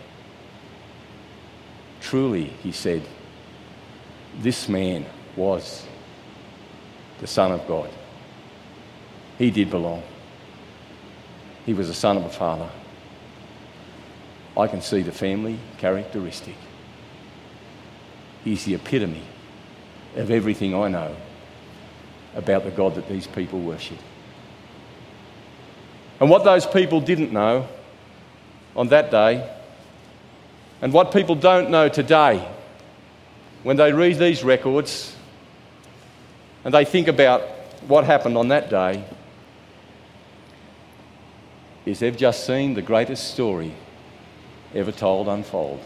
Truly, 2.01 2.45
he 2.45 2.71
said, 2.71 3.03
this 4.39 4.67
man 4.67 5.05
was 5.35 5.85
the 7.19 7.27
Son 7.27 7.51
of 7.51 7.67
God. 7.67 7.89
He 9.37 9.51
did 9.51 9.69
belong. 9.69 10.03
He 11.65 11.73
was 11.73 11.87
the 11.87 11.93
son 11.93 12.17
of 12.17 12.25
a 12.25 12.29
father. 12.29 12.69
I 14.57 14.67
can 14.67 14.81
see 14.81 15.01
the 15.01 15.11
family 15.11 15.57
characteristic. 15.77 16.55
He's 18.43 18.65
the 18.65 18.75
epitome 18.75 19.23
of 20.15 20.31
everything 20.31 20.75
I 20.75 20.89
know 20.89 21.15
about 22.35 22.63
the 22.63 22.71
God 22.71 22.95
that 22.95 23.07
these 23.07 23.27
people 23.27 23.59
worship. 23.59 23.97
And 26.19 26.29
what 26.29 26.43
those 26.43 26.65
people 26.65 26.99
didn't 26.99 27.31
know 27.31 27.67
on 28.75 28.89
that 28.89 29.09
day, 29.11 29.49
and 30.81 30.91
what 30.91 31.13
people 31.13 31.35
don't 31.35 31.69
know 31.69 31.87
today, 31.87 32.45
when 33.63 33.77
they 33.77 33.93
read 33.93 34.17
these 34.17 34.43
records, 34.43 35.15
and 36.63 36.73
they 36.73 36.85
think 36.85 37.07
about 37.07 37.41
what 37.87 38.03
happened 38.03 38.37
on 38.37 38.49
that 38.49 38.69
day, 38.69 39.03
is 41.85 41.99
they've 41.99 42.17
just 42.17 42.45
seen 42.45 42.73
the 42.73 42.81
greatest 42.81 43.31
story 43.33 43.73
ever 44.75 44.91
told 44.91 45.27
unfold. 45.27 45.79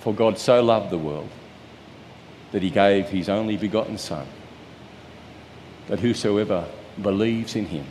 For 0.00 0.12
God 0.12 0.38
so 0.38 0.62
loved 0.62 0.90
the 0.90 0.98
world 0.98 1.30
that 2.52 2.62
he 2.62 2.70
gave 2.70 3.08
his 3.08 3.28
only 3.28 3.56
begotten 3.56 3.96
Son, 3.96 4.26
that 5.86 6.00
whosoever 6.00 6.66
believes 7.00 7.56
in 7.56 7.66
him 7.66 7.86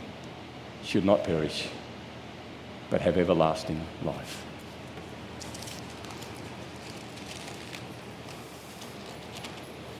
should 0.84 1.04
not 1.04 1.24
perish, 1.24 1.68
but 2.90 3.00
have 3.00 3.16
everlasting 3.16 3.80
life. 4.04 4.43